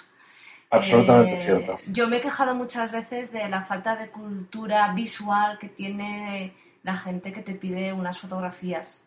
[0.70, 1.80] Absolutamente Eh, cierto.
[1.86, 6.96] Yo me he quejado muchas veces de la falta de cultura visual que tiene la
[6.98, 9.04] gente que te pide unas fotografías.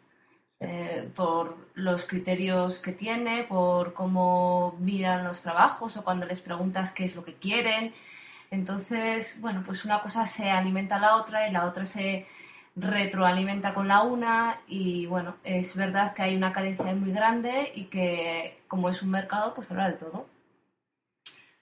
[0.61, 6.93] eh, por los criterios que tiene, por cómo miran los trabajos o cuando les preguntas
[6.93, 7.95] qué es lo que quieren.
[8.51, 12.27] Entonces, bueno, pues una cosa se alimenta a la otra y la otra se
[12.77, 17.85] retroalimenta con la una y bueno, es verdad que hay una carencia muy grande y
[17.85, 20.27] que como es un mercado, pues habla de todo.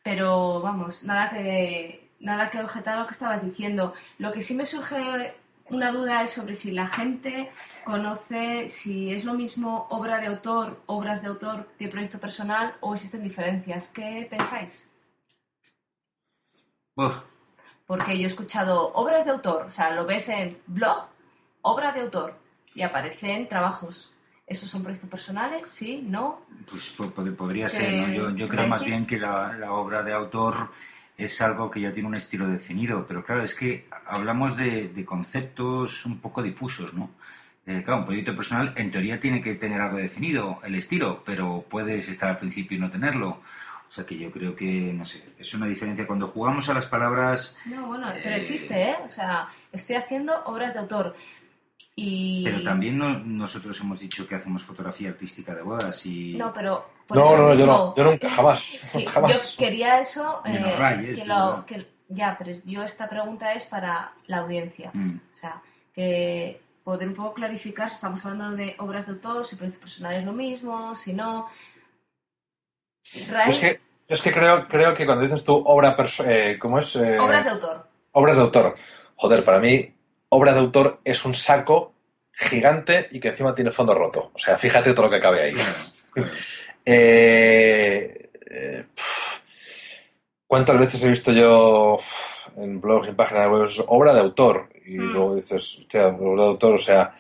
[0.03, 3.95] Pero vamos, nada que, nada que objetar a lo que estabas diciendo.
[4.19, 5.35] Lo que sí me surge
[5.71, 7.51] una duda es sobre si la gente
[7.85, 12.95] conoce si es lo mismo obra de autor, obras de autor de proyecto personal o
[12.95, 13.89] existen diferencias.
[13.89, 14.91] ¿Qué pensáis?
[17.87, 21.09] Porque yo he escuchado obras de autor, o sea, lo ves en blog,
[21.62, 22.35] obra de autor,
[22.74, 24.12] y aparecen trabajos.
[24.47, 25.68] ¿Esos son proyectos personales?
[25.68, 26.03] ¿Sí?
[26.07, 26.41] ¿No?
[26.70, 28.12] pues po- pod- podría ¿Qué ser, ¿no?
[28.14, 30.70] Yo, yo creo más bien que la, la obra de autor
[31.16, 35.05] es algo que ya tiene un estilo definido, pero claro, es que hablamos de, de
[35.05, 37.11] conceptos un poco difusos, ¿no?
[37.66, 41.64] Eh, claro, un proyecto personal en teoría tiene que tener algo definido, el estilo, pero
[41.68, 43.41] puedes estar al principio y no tenerlo.
[43.95, 46.05] O sea que yo creo que, no sé, es una diferencia.
[46.05, 48.97] Cuando jugamos a las palabras, No, bueno, pero Eh, existe, ¿eh?
[49.05, 51.14] O sea, estoy haciendo obras de autor.
[51.95, 52.42] Y...
[52.42, 56.34] pero también no- nosotros hemos dicho que hacemos fotografía artística de bodas y...
[56.34, 56.90] No, pero...
[57.07, 59.53] por No, eso no, yo no, yo nunca, jamás, que jamás.
[59.53, 60.42] Yo quería eso...
[60.45, 64.90] Eh, Ray, que eso, lo- que- ya, pero yo esta pregunta es para la audiencia.
[64.92, 65.18] Mm.
[65.32, 65.62] O sea,
[65.95, 70.16] que poder un poco clarificar si estamos hablando de obras de autor, si proyecto personal
[70.16, 71.47] es lo mismo, si no...
[73.31, 75.97] Ray, es que, es que creo, creo que cuando dices tú obra
[76.27, 76.97] eh, ¿cómo es?
[76.97, 77.87] Eh, obras de autor.
[78.13, 78.75] obras de autor.
[79.17, 79.93] Joder, para mí,
[80.31, 81.93] obra de autor es un saco
[82.33, 84.31] gigante y que encima tiene fondo roto.
[84.35, 85.55] O sea, fíjate todo lo que cabe ahí.
[86.87, 89.41] Eh, eh, pf,
[90.47, 91.97] ¿Cuántas veces he visto yo
[92.59, 94.69] en blogs y en páginas web obra de autor?
[94.85, 95.13] Y Mm.
[95.13, 97.17] luego dices, hostia, obra de autor, o sea,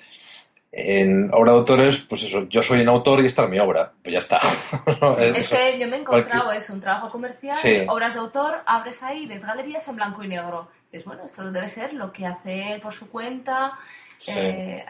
[0.76, 3.58] en obra de autor es, pues eso, yo soy un autor y esta es mi
[3.60, 3.92] obra.
[4.02, 4.38] Pues ya está.
[5.36, 7.84] Es que yo me he encontrado eso, un trabajo comercial, Sí.
[7.88, 10.68] obras de autor, abres ahí, ves galerías en blanco y negro.
[10.90, 13.72] Es bueno, esto debe ser lo que hace él por su cuenta,
[14.18, 14.32] Sí.
[14.36, 14.84] eh,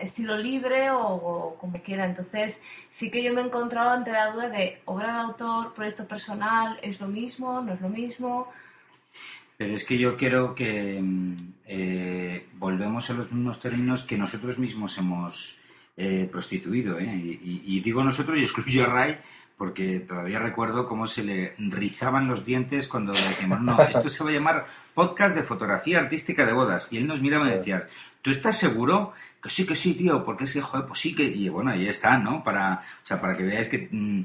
[0.00, 2.04] estilo libre o, o como quiera.
[2.04, 6.06] Entonces, sí que yo me he encontrado ante la duda de obra de autor, proyecto
[6.06, 7.60] personal, ¿es lo mismo?
[7.60, 8.48] ¿No es lo mismo?
[9.56, 11.36] Pero es que yo creo que mm,
[11.66, 15.58] eh, volvemos a los mismos términos que nosotros mismos hemos
[15.96, 16.98] eh, prostituido.
[16.98, 17.38] ¿eh?
[17.42, 19.16] Y, y- digo nosotros y excluyo a Ray
[19.56, 24.22] porque todavía recuerdo cómo se le rizaban los dientes cuando le decíamos, no, esto se
[24.22, 26.92] va a llamar podcast de fotografía artística de bodas.
[26.92, 27.88] Y él nos miraba y decía,
[28.26, 29.12] ¿tú estás seguro?
[29.40, 31.22] Que sí, que sí, tío, porque es que, joder, pues sí que...
[31.22, 32.42] Y bueno, ahí está, ¿no?
[32.42, 34.22] Para, o sea, para que veáis que mm,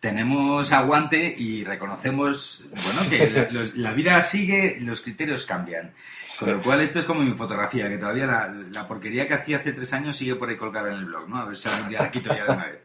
[0.00, 5.92] tenemos aguante y reconocemos, bueno, que la, lo- la vida sigue, los criterios cambian.
[6.38, 9.56] Con lo cual, esto es como mi fotografía, que todavía la, la porquería que hacía
[9.58, 11.38] hace tres años sigue por ahí colgada en el blog, ¿no?
[11.38, 12.80] A ver si algún día la quito ya de una vez.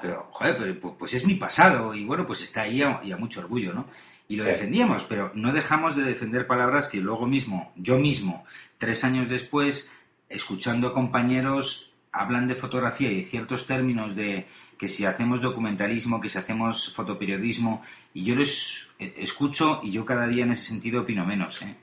[0.00, 3.10] Pero, joder, pero, pu- pues es mi pasado y bueno, pues está ahí a- y
[3.10, 3.86] a mucho orgullo, ¿no?
[4.28, 4.50] Y lo Sí.
[4.50, 8.44] defendíamos, pero no dejamos de defender palabras que luego mismo, yo mismo,
[8.78, 9.92] tres años después,
[10.34, 14.46] escuchando a compañeros, hablan de fotografía y de ciertos términos de
[14.78, 17.82] que si hacemos documentalismo, que si hacemos fotoperiodismo,
[18.12, 21.74] y yo les eh, escucho y yo cada día en ese sentido opino menos, ¿eh?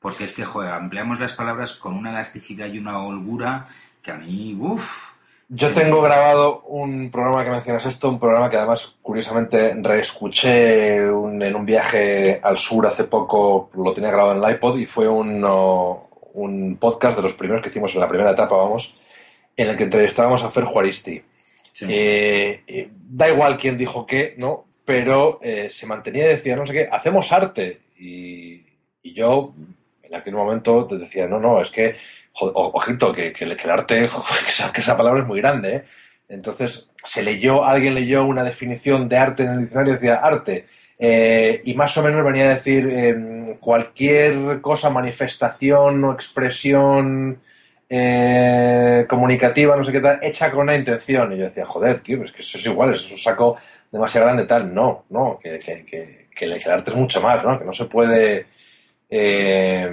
[0.00, 3.68] Porque es que, joder, ampliamos las palabras con una elasticidad y una holgura
[4.02, 5.10] que a mí, uff,
[5.52, 11.42] Yo tengo grabado un programa que mencionas esto, un programa que además curiosamente reescuché un-
[11.42, 15.08] en un viaje al sur hace poco, lo tenía grabado en el iPod y fue
[15.08, 15.44] un,
[16.34, 18.96] un podcast de los primeros que hicimos en la primera etapa, vamos,
[19.56, 21.22] en el que entrevistábamos a Fer Juaristi.
[21.72, 21.86] Sí.
[21.88, 24.66] Eh, eh, da igual quién dijo qué, ¿no?
[24.84, 27.80] Pero eh, se mantenía y decía, no sé qué, hacemos arte.
[27.98, 28.64] Y,
[29.02, 29.54] y yo
[30.02, 31.94] en aquel momento te decía, no, no, es que,
[32.32, 34.08] jo- ojito, que, que, que el arte,
[34.44, 35.84] que esa, que esa palabra es muy grande.
[36.28, 40.66] Entonces se leyó, alguien leyó una definición de arte en el diccionario y decía arte.
[41.00, 47.40] Eh, y más o menos venía a decir eh, cualquier cosa, manifestación o expresión
[47.88, 51.32] eh, comunicativa, no sé qué tal, hecha con una intención.
[51.32, 53.56] Y yo decía, joder, tío, es que eso es igual, eso es un saco
[53.90, 54.72] demasiado grande tal.
[54.74, 57.58] No, no, que, que, que, que el arte es mucho más, ¿no?
[57.58, 58.46] Que no se puede
[59.08, 59.90] eh,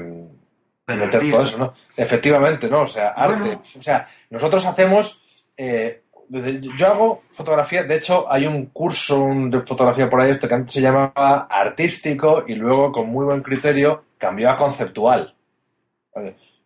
[0.87, 1.73] meter todo eso, ¿no?
[1.95, 2.81] Efectivamente, ¿no?
[2.81, 3.39] O sea, arte.
[3.39, 3.61] Bueno.
[3.79, 5.23] O sea, nosotros hacemos.
[5.55, 10.55] eh, yo hago fotografía, de hecho, hay un curso de fotografía por ahí, esto que
[10.55, 15.33] antes se llamaba artístico y luego, con muy buen criterio, cambió a conceptual.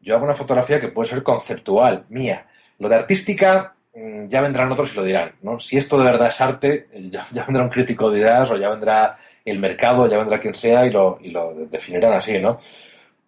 [0.02, 2.48] Yo hago una fotografía que puede ser conceptual, mía.
[2.80, 5.60] Lo de artística, mm, ya vendrán otros y lo dirán, ¿no?
[5.60, 8.70] Si esto de verdad es arte, ya, ya vendrá un crítico de ideas o ya
[8.70, 12.58] vendrá el mercado, ya vendrá quien sea y lo, y lo definirán así, ¿no?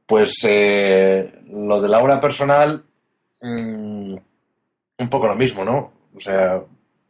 [0.05, 2.84] Pues eh, lo de la obra personal,
[3.41, 4.15] mm,
[4.97, 6.03] un poco lo mismo, ¿no?
[6.16, 6.61] O sea,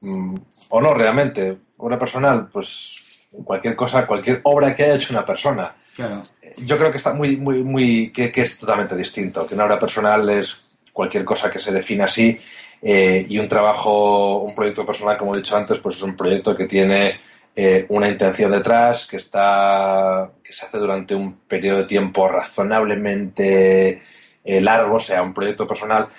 [0.02, 0.36] mm,
[0.70, 1.58] o no realmente.
[1.78, 3.02] Obra personal, pues
[3.44, 5.76] cualquier cosa, cualquier obra que haya hecho una persona.
[5.96, 6.24] Claro.
[6.58, 9.46] Yo creo que está muy, muy, muy, que, que es totalmente distinto.
[9.46, 12.40] Que una obra personal es cualquier cosa que se define así
[12.82, 16.56] eh, y un trabajo, un proyecto personal, como he dicho antes, pues es un proyecto
[16.56, 17.20] que tiene
[17.56, 24.02] eh, una intención detrás, que está, que se hace durante un periodo de tiempo razonablemente
[24.44, 26.10] eh, largo, o sea, un proyecto personal.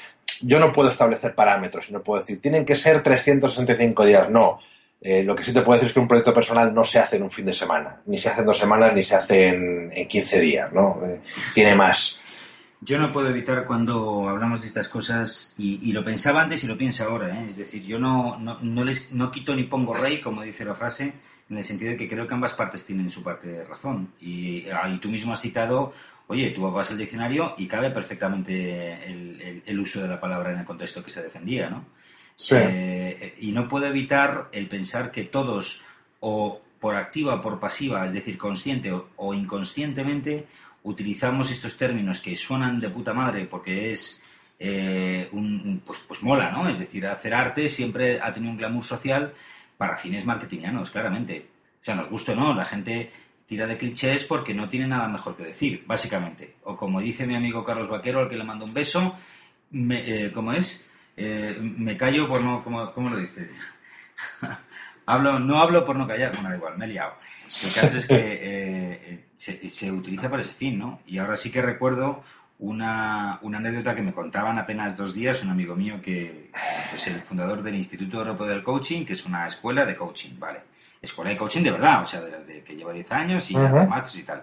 [0.47, 4.61] Yo no puedo establecer parámetros, no puedo decir, tienen que ser 365 días, no.
[5.01, 7.17] Eh, lo que sí te puedo decir es que un proyecto personal no se hace
[7.17, 9.91] en un fin de semana, ni se hace en dos semanas, ni se hace en,
[9.93, 11.01] en 15 días, ¿no?
[11.05, 11.21] Eh,
[11.53, 12.19] tiene más.
[12.81, 16.77] Yo no puedo evitar cuando hablamos de estas cosas, y, lo pensaba antes y lo
[16.77, 17.47] pienso ahora, ¿eh?
[17.49, 20.75] es decir, yo no, no, no les, no quito ni pongo rey, como dice la
[20.75, 21.15] frase,
[21.49, 24.13] en el sentido de que creo que ambas partes tienen su parte de razón.
[24.21, 25.95] Y, ah, y tú mismo has citado,
[26.29, 30.53] oye, tú vas al diccionario y cabe perfectamente el, el- el uso de la palabra
[30.53, 31.85] en el contexto que se defendía, ¿no?
[32.51, 35.85] Eh, y no puedo evitar el pensar que todos,
[36.21, 40.47] o por activa o por pasiva, es decir, consciente o, o inconscientemente,
[40.83, 44.23] utilizamos estos términos que suenan de puta madre porque es
[44.59, 46.69] eh, un, un- pues, pues mola, ¿no?
[46.69, 49.33] Es decir, hacer arte siempre ha tenido un glamour social
[49.79, 51.47] para fines marketingianos, claramente.
[51.81, 53.11] O sea, nos gusta o no, la gente
[53.47, 56.57] tira de clichés porque no tiene nada mejor que decir, básicamente.
[56.65, 59.17] O como dice mi amigo Carlos Vaquero, al que le mando un beso,
[59.71, 60.91] me, eh, ¿cómo es?
[61.17, 62.63] Eh, me callo por no...
[62.65, 63.49] ¿Cómo, cómo lo dice?
[65.07, 67.15] hablo, no hablo por no callar, bueno, da igual, me he liado.
[67.45, 71.01] El caso es que eh, eh, se, se utiliza para ese fin, ¿no?
[71.07, 72.25] Y ahora sí que recuerdo
[72.59, 76.51] una, una anécdota que me contaban apenas dos días un amigo mío que
[76.95, 80.61] es el fundador del Instituto Europeo del Coaching, que es una escuela de coaching, ¿vale?
[81.05, 83.55] Escuela de coaching de verdad, o sea, de las de que lleva 10 años y
[83.57, 84.43] hace másters y tal.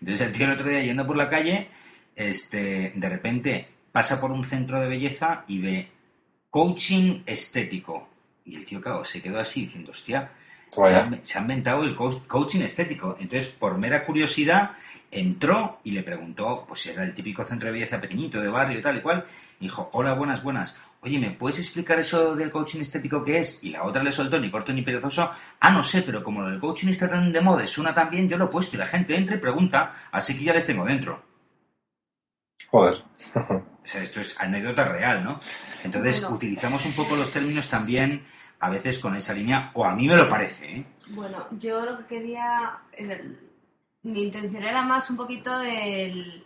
[0.00, 1.68] Entonces el tío el otro día yendo por la calle,
[2.16, 5.88] este, de repente pasa por un centro de belleza y ve
[6.50, 8.08] coaching estético.
[8.44, 10.30] Y el tío, claro, se quedó así diciendo, hostia,
[10.68, 11.08] se Vaya.
[11.12, 13.16] ha, se ha inventado el coach- coaching estético.
[13.20, 14.72] Entonces, por mera curiosidad,
[15.10, 18.78] entró y le preguntó, pues si era el típico centro de belleza pequeñito, de barrio
[18.78, 19.24] y tal y cual.
[19.60, 20.80] Y dijo, hola, buenas, buenas.
[21.04, 23.64] Oye, ¿me puedes explicar eso del coaching estético qué es?
[23.64, 26.48] Y la otra le soltó, ni corto ni perezoso, ah, no sé, pero como lo
[26.50, 28.86] del coaching está tan de moda suena tan bien, yo lo he puesto y la
[28.86, 31.20] gente entra y pregunta, así que ya les tengo dentro.
[32.70, 33.02] Joder.
[33.34, 35.40] O sea, esto es anécdota real, ¿no?
[35.82, 36.36] Entonces, Bueno.
[36.36, 38.24] utilizamos un poco los términos también,
[38.60, 40.86] a veces con esa línea, o a mí me lo parece, ¿eh?
[41.16, 42.74] Bueno, yo lo que quería.
[42.96, 43.40] el-
[44.04, 46.44] mi intención era más un poquito el,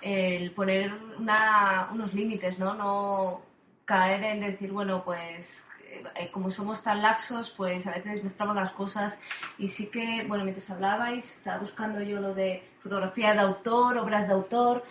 [0.00, 2.74] el poner una- unos límites, ¿no?
[2.74, 3.42] No
[3.86, 5.70] caer en decir, bueno, pues
[6.14, 9.22] eh, como somos tan laxos, pues a veces mezclamos las cosas.
[9.56, 14.26] Y sí que, bueno, mientras hablabais, estaba buscando yo lo de fotografía de autor, obras
[14.28, 14.82] de autor.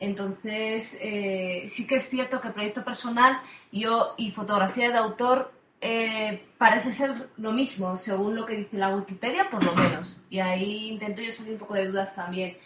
[0.00, 6.46] Entonces, eh, sí que es cierto que proyecto personal yo, y fotografía de autor eh,
[6.58, 10.18] parece ser lo mismo, según lo que dice la Wikipedia, por lo menos.
[10.30, 12.56] Y ahí intento yo salir un poco de dudas también.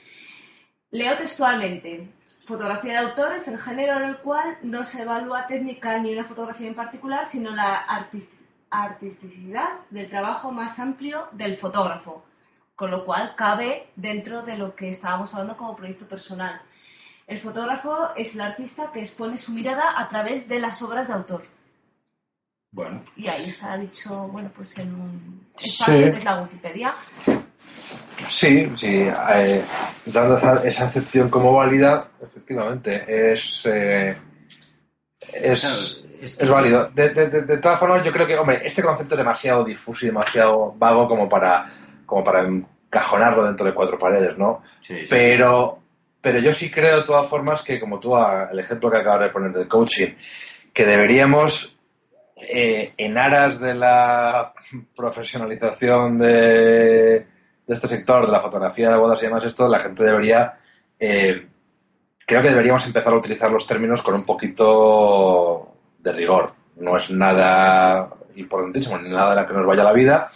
[0.91, 2.09] Leo textualmente.
[2.49, 6.25] Fotografía de autor es el género en el cual no se evalúa técnica ni una
[6.25, 8.31] fotografía en particular, sino la artis-
[8.71, 12.25] artisticidad del trabajo más amplio del fotógrafo,
[12.75, 16.63] con lo cual cabe dentro de lo que estábamos hablando como proyecto personal.
[17.27, 21.15] El fotógrafo es el artista que expone su mirada a través de las obras de
[21.15, 21.43] autor.
[22.71, 25.69] Bueno, Y ahí está dicho, bueno, pues en un Sí.
[25.69, 26.95] espacio que es la Wikipedia.
[28.29, 29.09] Sí, sí.
[29.35, 29.63] eh,
[30.07, 34.17] dando esa, excepción como válida, efectivamente, es, eh,
[35.33, 36.91] es, claro, es, es válido.
[36.95, 40.05] De, de- de- de todas formas, yo creo que, hombre, este concepto es demasiado difuso
[40.05, 41.65] y demasiado vago como para,
[42.05, 44.63] como para encajonarlo dentro de cuatro paredes, ¿no?
[44.81, 45.07] Sí, sí.
[45.09, 45.79] Pero,
[46.21, 49.21] pero yo sí creo de todas formas que, como tú, a- el ejemplo que acabas
[49.21, 50.09] de poner del coaching,
[50.73, 51.79] que deberíamos,
[52.37, 54.53] eh, en aras de la
[54.95, 57.27] profesionalización de,
[57.69, 60.59] de este sector, de la fotografía de bodas y demás, esto, la gente debería,
[60.99, 61.47] eh,
[62.27, 66.55] creo que deberíamos empezar a utilizar los términos con un poquito de rigor.
[66.77, 70.29] No es nada importantísimo, ni nada de la que nos vaya la vida,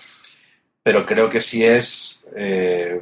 [0.82, 3.00] pero creo que sí es eh,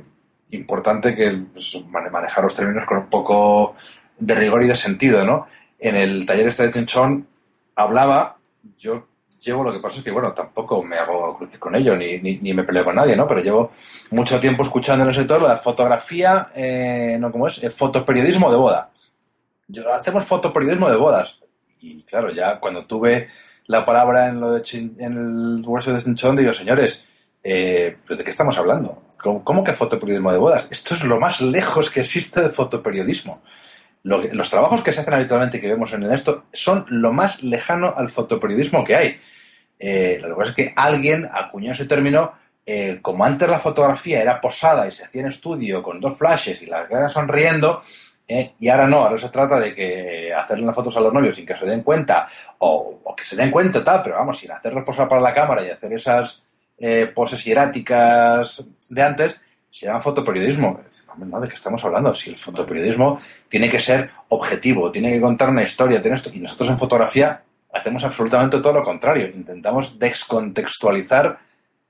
[0.51, 3.75] importante que pues, mane- manejar los términos con un poco
[4.19, 5.47] de rigor y de sentido, ¿no?
[5.79, 7.27] En el taller este de Chinchón
[7.75, 8.37] hablaba,
[8.77, 9.09] yo
[9.43, 12.37] llevo, lo que pasa es que, bueno, tampoco me hago crucis con ello, ni, ni,
[12.39, 13.27] ni me peleo con nadie, ¿no?
[13.27, 13.73] Pero llevo
[14.11, 17.31] mucho tiempo escuchando en el sector la fotografía, eh, ¿no?
[17.33, 17.63] ¿Cómo es?
[17.63, 18.91] Eh, fotoperiodismo de boda.
[19.69, 21.39] Yo, hacemos fotoperiodismo de bodas.
[21.81, 23.29] Y claro, ya cuando tuve
[23.67, 27.05] la palabra en, lo de Chin- en el hueso de Chinchón, digo, señores,
[27.43, 29.03] eh, ¿pero ¿de qué estamos hablando?
[29.23, 30.69] ¿Cómo, cómo que fotoperiodismo de bodas?
[30.71, 33.43] Esto es lo más lejos que existe de fotoperiodismo.
[34.03, 37.93] Lo los trabajos que se hacen habitualmente que vemos en esto son lo más lejano
[37.97, 39.21] al fotoperiodismo que hay.
[39.79, 42.33] Eh, lo que pasa es que alguien acuñó ese término,
[42.65, 46.63] eh, como antes la fotografía era posada y se hacía en estudio con dos flashes
[46.63, 47.83] y las caras sonriendo,
[48.29, 51.35] eh, y ahora no, ahora se trata de que hacerle las fotos a los novios
[51.35, 52.29] sin que se den cuenta,
[52.59, 55.65] o, o que se den cuenta tal, pero vamos, sin hacerlos posar para la cámara
[55.65, 56.45] y hacer esas
[56.79, 59.41] eh, poses hieráticas de antes,
[59.71, 60.81] se llama fotoperiodismo.
[61.19, 62.15] No, ¿de qué estamos hablando?
[62.15, 66.39] Si el fotoperiodismo tiene que ser objetivo, tiene que contar una historia, tiene esto, y
[66.41, 67.43] nosotros en fotografía
[67.73, 69.27] hacemos absolutamente todo lo contrario.
[69.33, 71.39] Intentamos descontextualizar.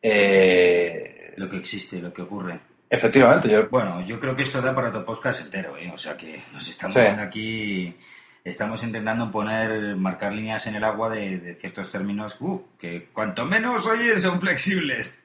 [0.02, 2.60] eh, Lo que existe, lo que ocurre.
[2.88, 3.68] efectivamente, yo.
[3.68, 5.90] Bueno, yo creo que esto da para otro podcast entero, ¿eh?
[5.94, 7.00] O sea que nos estamos Sí.
[7.00, 7.96] haciendo aquí,
[8.44, 13.44] estamos intentando poner, marcar líneas en el agua de, de ciertos términos uh, que cuanto
[13.46, 15.22] menos, oye, son flexibles.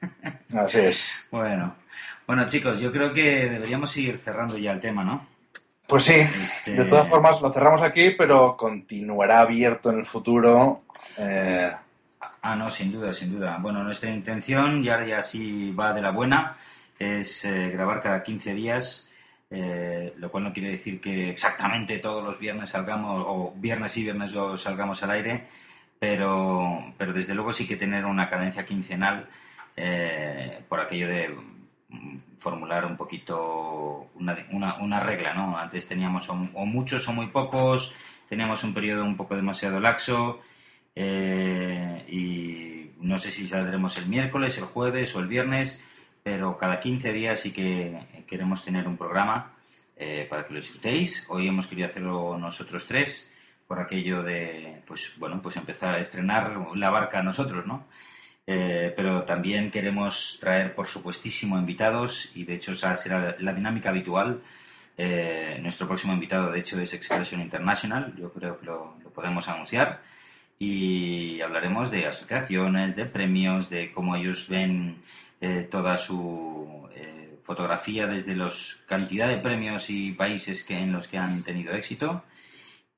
[0.54, 1.26] Así es.
[1.30, 1.74] Bueno,
[2.26, 5.26] bueno chicos, yo creo que deberíamos ir cerrando ya el tema, ¿no?
[5.86, 10.82] Pues sí, Este- de todas formas lo cerramos aquí, pero continuará abierto en el futuro.
[11.18, 11.70] eh,
[12.42, 13.58] Ah, no, sin duda, sin duda.
[13.60, 16.56] Bueno, nuestra intención, ya, ya sí va de la buena,
[16.96, 19.08] es eh, grabar cada 15 días,
[19.50, 24.04] eh, lo cual no quiere decir que exactamente todos los viernes salgamos, o viernes y
[24.04, 25.48] viernes o salgamos al aire,
[25.98, 29.28] pero, pero desde luego sí que tener una cadencia quincenal
[29.76, 31.34] eh, por aquello de
[32.38, 35.58] formular un poquito una, una, una regla, ¿no?
[35.58, 37.94] Antes teníamos o, o muchos o muy pocos,
[38.28, 40.40] teníamos un periodo un poco demasiado laxo,
[40.98, 45.86] eh, y no sé si saldremos el miércoles, el jueves o el viernes,
[46.22, 49.52] pero cada 15 días sí que queremos tener un programa
[49.94, 51.26] eh, para que lo disfrutéis.
[51.28, 53.32] Hoy hemos querido hacerlo nosotros tres
[53.68, 57.86] por aquello de, pues bueno, pues empezar a estrenar la barca nosotros, ¿no?
[58.46, 63.90] Eh, pero también queremos traer, por supuestísimo, invitados y de hecho esa será la dinámica
[63.90, 64.42] habitual.
[64.96, 70.02] Eh, nuestro próximo invitado, de hecho, es Expression International, yo creo que lo, podemos anunciar
[70.58, 75.02] y hablaremos de asociaciones, de premios, de cómo ellos ven
[75.40, 76.88] eh, toda su
[77.44, 82.24] fotografía desde los cantidad de premios y países que, en los que han tenido éxito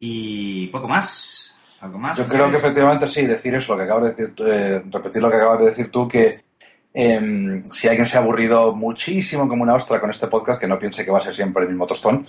[0.01, 1.47] y poco más.
[1.81, 2.18] ¿Algo más?
[2.18, 5.31] Yo creo que efectivamente sí, decir eso, lo que acabas de decir, eh, repetir lo
[5.31, 6.43] que acabas de decir tú, que
[6.93, 10.79] em, si alguien se ha aburrido muchísimo como una ostra con este podcast, que no
[10.79, 12.26] piense que va a ser siempre el mismo tostón,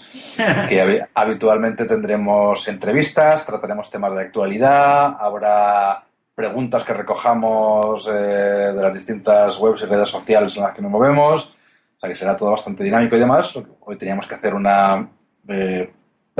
[0.67, 6.03] que habi- habitualmente tendremos entrevistas, trataremos temas de actualidad, habrá
[6.35, 10.91] preguntas que recojamos eh, de las distintas webs y redes sociales en las que nos
[10.91, 11.55] movemos,
[11.97, 13.57] o sea que será todo bastante dinámico y demás.
[13.81, 15.09] Hoy teníamos que hacer una
[15.47, 15.91] eh,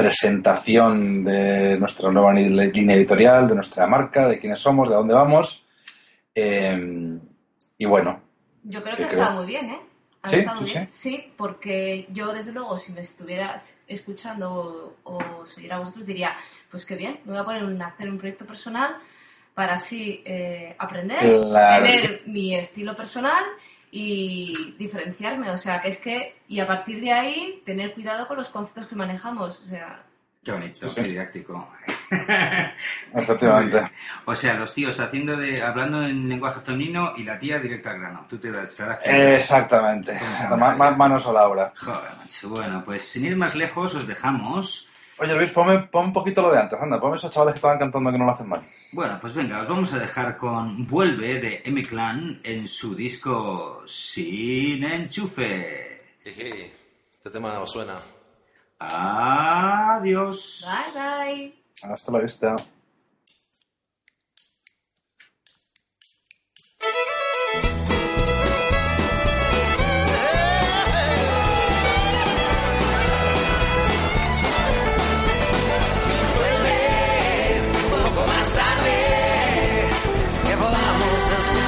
[0.04, 5.64] presentación de nuestra nueva línea editorial, de nuestra marca, de quiénes somos, de dónde vamos.
[6.36, 7.18] Eh,
[7.78, 8.22] y bueno,
[8.64, 9.22] Yo creo ¿Qué que creo?
[9.24, 9.80] está muy bien, ¿eh?
[10.26, 10.46] ¿Sí?
[10.58, 10.88] muy ¿Sí, bien.
[10.92, 16.06] Sí, porque yo, desde luego, si me estuvieras escuchando o, o os oyera a vosotros,
[16.06, 16.36] diría,
[16.70, 18.98] pues qué bien, me voy a poner a hacer un proyecto personal
[19.54, 21.86] para así eh, aprender, Claro.
[21.86, 23.44] tener mi estilo personal
[23.92, 25.50] y diferenciarme.
[25.52, 28.88] O sea, que es que, y a partir de ahí, tener cuidado con los conceptos
[28.88, 29.64] que manejamos.
[29.64, 30.04] O sea,
[30.44, 31.02] Qué bonito, Sí, sí.
[31.04, 31.68] qué didáctico.
[33.14, 33.92] efectivamente.
[34.26, 38.00] O sea, los tíos haciendo de, hablando en lenguaje femenino y la tía directa al
[38.00, 38.26] grano.
[38.30, 39.36] Tú te das, te das cuenta.
[39.36, 40.20] Exactamente.
[40.58, 41.74] Ma- manos a la obra.
[41.78, 42.50] Joder, macho.
[42.50, 44.89] Bueno, pues sin ir más lejos, os dejamos
[45.22, 47.78] Oye, Luis, ponme, pon un poquito lo de antes, anda, ponme esos chavales que estaban
[47.78, 48.64] cantando que no lo hacen mal.
[48.94, 54.86] Bueno, pues venga, os vamos a dejar con Vuelve de M-Clan en su disco Sin
[54.86, 56.20] Enchufe.
[56.24, 56.72] Jeje,
[57.18, 58.00] este tema os suena.
[58.80, 60.66] Adiós.
[60.66, 61.64] Bye, bye.
[61.84, 62.56] Hasta la vista.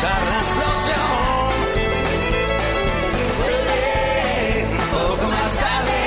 [0.03, 1.49] La explosión.
[3.37, 6.01] Vuelve poco más tarde,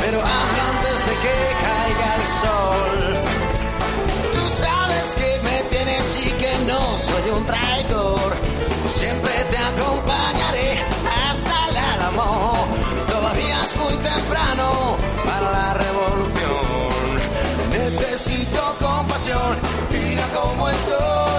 [0.00, 2.98] pero antes de que caiga el sol.
[4.34, 8.32] Tú sabes que me tienes y que no soy un traidor.
[8.86, 10.70] Siempre te acompañaré
[11.30, 12.66] hasta el álamo.
[13.06, 16.66] Todavía es muy temprano para la revolución.
[17.70, 19.56] Necesito compasión,
[19.92, 21.29] mira cómo estoy.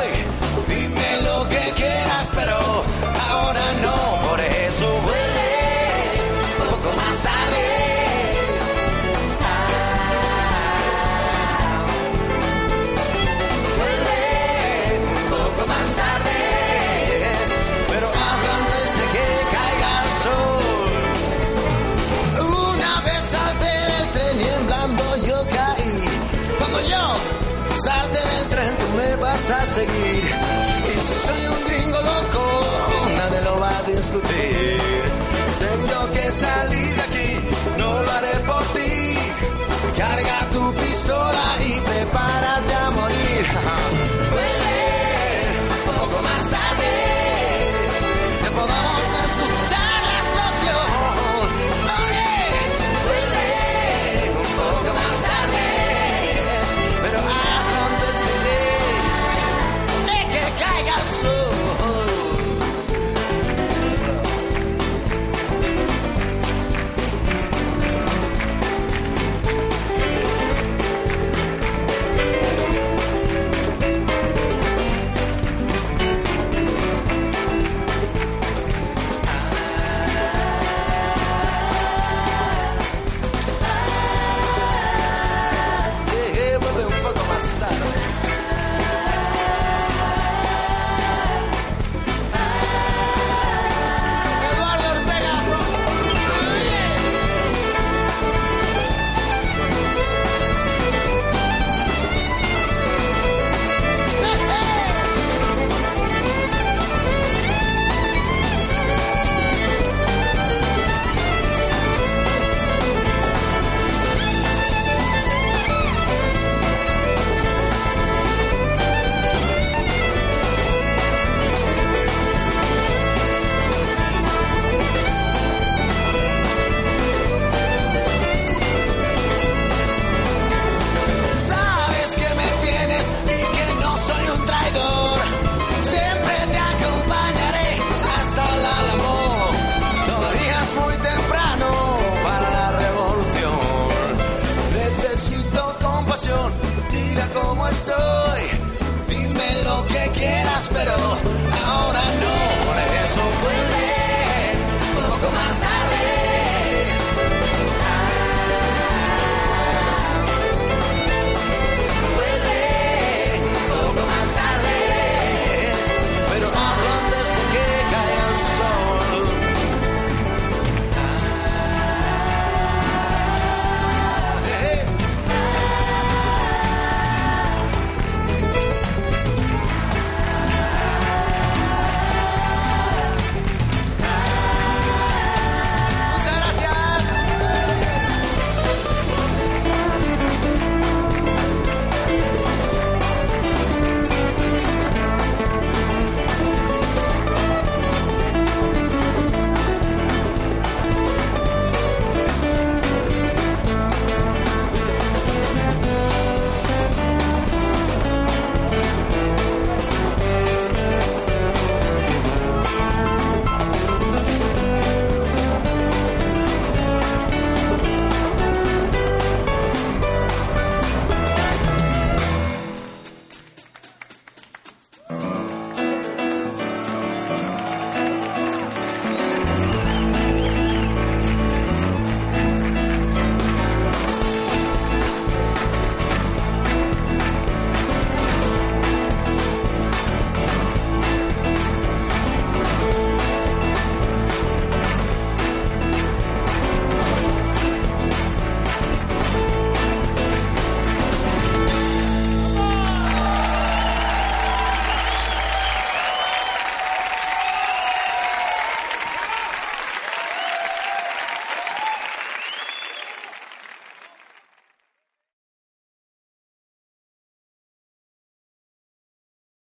[150.68, 151.21] Compasión,